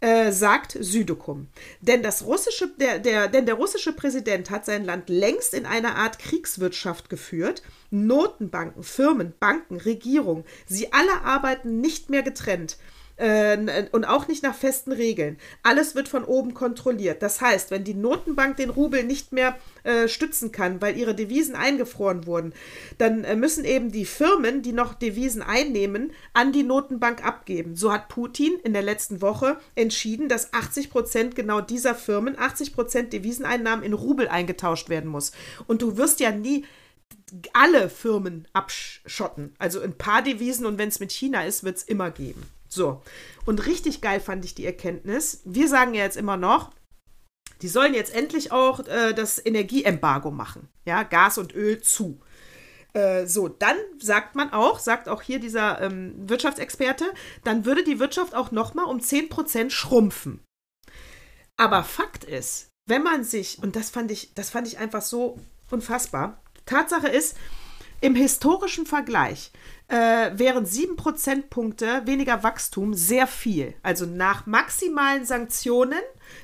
[0.00, 1.46] Äh, sagt Südokum.
[1.80, 5.94] Denn, das russische, der, der, denn der russische Präsident hat sein Land längst in eine
[5.94, 7.62] Art Kriegswirtschaft geführt.
[7.92, 12.78] Notenbanken, Firmen, Banken, Regierung, sie alle arbeiten nicht mehr getrennt.
[13.22, 15.38] Äh, und auch nicht nach festen Regeln.
[15.62, 17.22] Alles wird von oben kontrolliert.
[17.22, 21.54] Das heißt, wenn die Notenbank den Rubel nicht mehr äh, stützen kann, weil ihre Devisen
[21.54, 22.52] eingefroren wurden,
[22.98, 27.76] dann äh, müssen eben die Firmen, die noch Devisen einnehmen, an die Notenbank abgeben.
[27.76, 32.74] So hat Putin in der letzten Woche entschieden, dass 80 Prozent genau dieser Firmen, 80
[32.74, 35.30] Prozent Deviseneinnahmen in Rubel eingetauscht werden muss.
[35.68, 36.64] Und du wirst ja nie
[37.52, 39.54] alle Firmen abschotten.
[39.60, 42.42] Also ein paar Devisen und wenn es mit China ist, wird es immer geben.
[42.72, 43.02] So.
[43.44, 45.42] Und richtig geil fand ich die Erkenntnis.
[45.44, 46.70] Wir sagen ja jetzt immer noch,
[47.60, 50.68] die sollen jetzt endlich auch äh, das Energieembargo machen.
[50.84, 52.20] Ja, Gas und Öl zu.
[52.94, 57.04] Äh, so, dann sagt man auch, sagt auch hier dieser ähm, Wirtschaftsexperte,
[57.44, 60.40] dann würde die Wirtschaft auch nochmal um 10% schrumpfen.
[61.58, 65.38] Aber Fakt ist, wenn man sich, und das fand ich, das fand ich einfach so
[65.70, 67.36] unfassbar, Tatsache ist,
[68.00, 69.52] im historischen Vergleich
[69.92, 73.74] äh, wären sieben Prozentpunkte weniger Wachstum sehr viel.
[73.82, 76.00] Also nach maximalen Sanktionen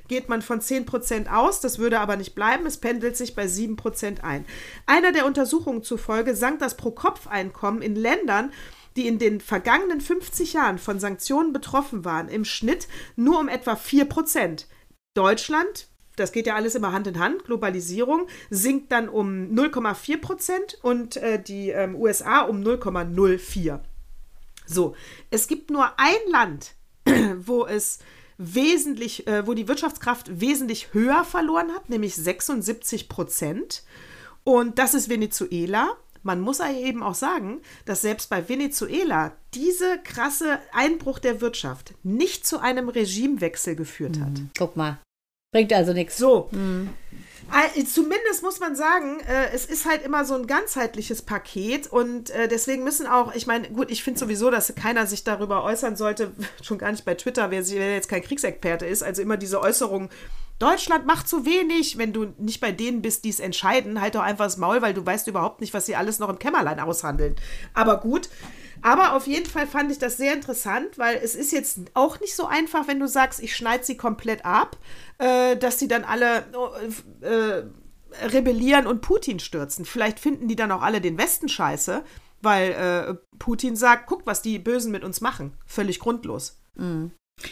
[0.06, 3.48] geht man von 10 Prozent aus, das würde aber nicht bleiben, es pendelt sich bei
[3.48, 4.44] 7 Prozent ein.
[4.84, 8.52] Einer der Untersuchungen zufolge sank das Pro-Kopf-Einkommen in Ländern,
[8.96, 12.86] die in den vergangenen 50 Jahren von Sanktionen betroffen waren, im Schnitt
[13.16, 14.66] nur um etwa 4 Prozent.
[15.14, 15.88] Deutschland
[16.18, 21.16] das geht ja alles immer Hand in Hand, Globalisierung, sinkt dann um 0,4 Prozent und
[21.16, 23.80] äh, die ähm, USA um 0,04.
[24.66, 24.94] So,
[25.30, 26.74] es gibt nur ein Land,
[27.38, 27.98] wo es
[28.38, 33.82] wesentlich, äh, wo die Wirtschaftskraft wesentlich höher verloren hat, nämlich 76 Prozent.
[34.44, 35.96] Und das ist Venezuela.
[36.22, 41.94] Man muss aber eben auch sagen, dass selbst bei Venezuela diese krasse Einbruch der Wirtschaft
[42.02, 44.32] nicht zu einem Regimewechsel geführt hat.
[44.56, 44.98] Guck mal.
[45.52, 46.18] Bringt also nichts.
[46.18, 46.48] So.
[46.52, 46.90] Mhm.
[47.90, 52.46] Zumindest muss man sagen, äh, es ist halt immer so ein ganzheitliches Paket und äh,
[52.46, 56.32] deswegen müssen auch, ich meine, gut, ich finde sowieso, dass keiner sich darüber äußern sollte,
[56.62, 60.10] schon gar nicht bei Twitter, wer, wer jetzt kein Kriegsexperte ist, also immer diese Äußerung,
[60.58, 61.98] Deutschland macht zu wenig.
[61.98, 64.92] Wenn du nicht bei denen bist, die es entscheiden, halt doch einfach das Maul, weil
[64.92, 67.36] du weißt überhaupt nicht, was sie alles noch im Kämmerlein aushandeln.
[67.74, 68.28] Aber gut.
[68.82, 72.34] Aber auf jeden Fall fand ich das sehr interessant, weil es ist jetzt auch nicht
[72.34, 74.76] so einfach, wenn du sagst, ich schneide sie komplett ab,
[75.18, 76.44] äh, dass sie dann alle
[77.20, 79.84] äh, rebellieren und Putin stürzen.
[79.84, 82.02] Vielleicht finden die dann auch alle den Westen scheiße,
[82.40, 85.52] weil äh, Putin sagt, guck, was die Bösen mit uns machen.
[85.66, 86.60] Völlig grundlos.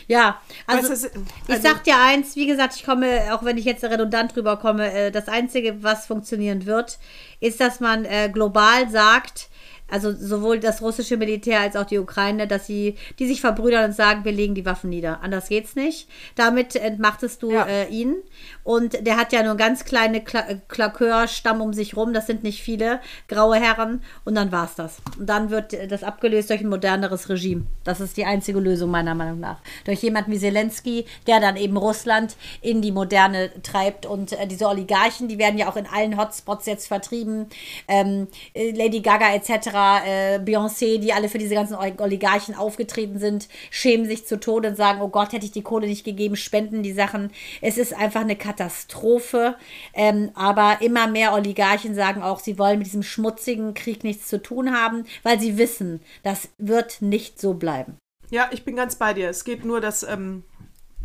[0.07, 3.59] Ja, also Weißt du, ich also- sag dir eins, wie gesagt, ich komme, auch wenn
[3.59, 6.99] ich jetzt redundant drüber komme, äh, das Einzige, was funktionieren wird,
[7.41, 9.49] ist, dass man äh, global sagt,
[9.91, 13.93] also sowohl das russische Militär als auch die Ukraine, dass sie, die sich verbrüdern und
[13.93, 15.21] sagen, wir legen die Waffen nieder.
[15.23, 16.09] Anders geht's nicht.
[16.35, 17.67] Damit entmachtest du Ja.
[17.67, 18.17] äh, ihn.
[18.65, 22.13] Und der hat ja nur ganz kleine Kla äh, Klakörstamm um sich rum.
[22.13, 24.03] Das sind nicht viele graue Herren.
[24.25, 24.97] Und dann war's das.
[25.19, 27.67] Und dann wird das abgelöst durch ein moderneres Regime.
[27.85, 29.59] Das ist die einzige Lösung meiner Meinung nach.
[29.85, 34.07] Durch jemanden wie Zelensky, der dann eben Russland in die Moderne treibt.
[34.07, 37.47] Und äh, diese Oligarchen, die werden ja auch in allen Hotspots jetzt vertrieben.
[37.89, 43.19] Ähm, äh, Lady Gaga etc., äh, Beyoncé, die alle für diese ganzen Ol- Oligarchen aufgetreten
[43.19, 46.37] sind, schämen sich zu Tode und sagen, oh Gott, hätte ich die Kohle nicht gegeben,
[46.37, 47.31] spenden die Sachen.
[47.61, 49.57] Es ist einfach eine Katastrophe.
[49.95, 54.43] Ähm, aber immer mehr Oligarchen sagen auch, sie wollen mit diesem schmutzigen Krieg nichts zu
[54.43, 57.97] tun haben, weil sie wissen, das wird nicht so bleiben.
[58.31, 59.29] Ja, ich bin ganz bei dir.
[59.29, 60.43] Es geht nur, dass ähm,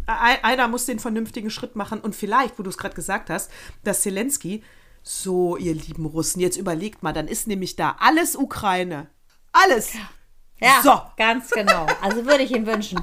[0.08, 3.52] ein- einer muss den vernünftigen Schritt machen und vielleicht, wo du es gerade gesagt hast,
[3.84, 4.64] dass Zelensky,
[5.04, 9.08] so ihr lieben Russen, jetzt überlegt mal, dann ist nämlich da alles Ukraine.
[9.52, 9.94] Alles.
[10.60, 11.02] Ja, So.
[11.18, 11.88] ganz genau.
[12.02, 13.00] Also würde ich ihm wünschen.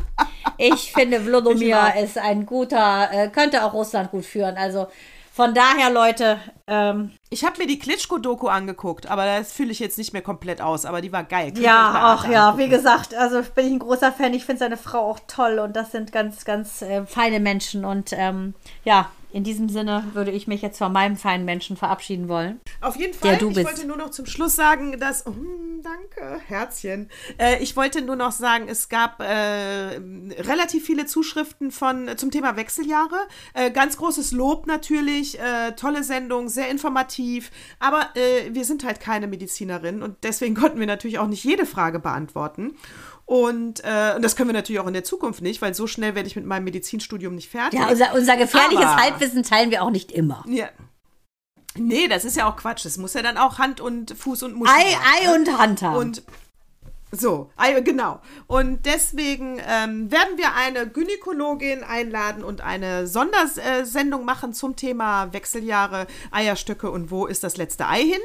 [0.59, 4.57] Ich finde, Wlodomir ist ein guter, äh, könnte auch Russland gut führen.
[4.57, 4.87] Also
[5.33, 9.97] von daher, Leute, ähm, Ich habe mir die Klitschko-Doku angeguckt, aber das fühle ich jetzt
[9.99, 11.53] nicht mehr komplett aus, aber die war geil.
[11.53, 12.65] Könnt ja, ach alle ja, angucken.
[12.65, 14.35] wie gesagt, also bin ich ein großer Fan.
[14.35, 17.85] Ich finde seine Frau auch toll und das sind ganz, ganz äh, feine Menschen.
[17.85, 22.27] Und ähm, ja, in diesem Sinne würde ich mich jetzt von meinem feinen Menschen verabschieden
[22.29, 22.61] wollen.
[22.81, 23.31] Auf jeden Fall.
[23.31, 23.69] Der du ich bist.
[23.69, 25.29] wollte nur noch zum Schluss sagen, dass.
[25.29, 27.09] Oh, hm, danke, Herzchen.
[27.39, 30.01] Äh, ich wollte nur noch sagen, es gab äh,
[30.41, 33.15] relativ viele Zuschriften von zum Thema Wechseljahre.
[33.55, 35.39] Äh, ganz großes Lob natürlich.
[35.39, 37.53] Äh, tolle Sendung, sehr informativ.
[37.79, 41.65] Aber äh, wir sind halt keine Medizinerin und deswegen konnten wir natürlich auch nicht jede
[41.65, 42.75] Frage beantworten.
[43.29, 46.15] Und, äh, und das können wir natürlich auch in der Zukunft nicht, weil so schnell
[46.15, 47.79] werde ich mit meinem Medizinstudium nicht fertig.
[47.79, 50.43] Ja, unser, unser gefährliches Aber- Halbwissen teilen wir auch nicht immer.
[50.49, 50.71] Ja.
[51.77, 52.87] Nee, das ist ja auch Quatsch.
[52.87, 55.35] Das muss ja dann auch Hand und Fuß und Muskel Ei, haben, Ei ne?
[55.35, 55.97] und Hand haben.
[55.97, 56.23] Und
[57.13, 57.51] so,
[57.85, 58.21] genau.
[58.47, 66.07] Und deswegen ähm, werden wir eine Gynäkologin einladen und eine Sondersendung machen zum Thema Wechseljahre,
[66.31, 68.21] Eierstöcke und wo ist das letzte Ei hin.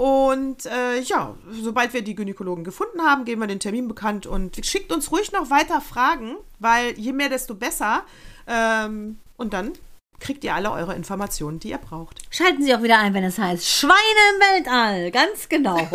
[0.00, 4.64] Und äh, ja, sobald wir die Gynäkologen gefunden haben, geben wir den Termin bekannt und
[4.64, 8.04] schickt uns ruhig noch weiter Fragen, weil je mehr, desto besser.
[8.46, 9.74] Ähm, und dann
[10.18, 12.22] kriegt ihr alle eure Informationen, die ihr braucht.
[12.30, 13.92] Schalten Sie auch wieder ein, wenn es heißt Schweine
[14.32, 15.10] im Weltall.
[15.10, 15.76] Ganz genau.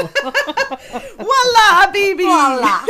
[1.18, 2.26] Voila, Habibi!
[2.26, 2.86] Voila.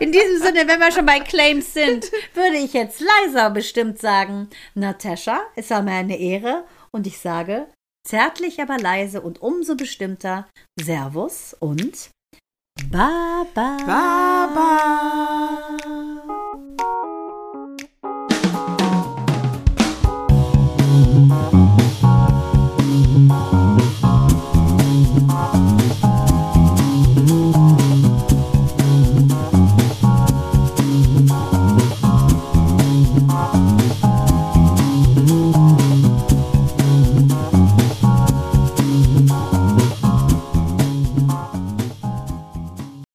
[0.00, 4.50] In diesem Sinne, wenn wir schon bei Claims sind, würde ich jetzt leiser bestimmt sagen,
[4.74, 7.68] Natascha, es war mir eine Ehre und ich sage
[8.04, 10.48] zärtlich, aber leise und umso bestimmter
[10.80, 12.10] Servus und
[12.90, 13.76] Baba.
[13.86, 15.32] Baba!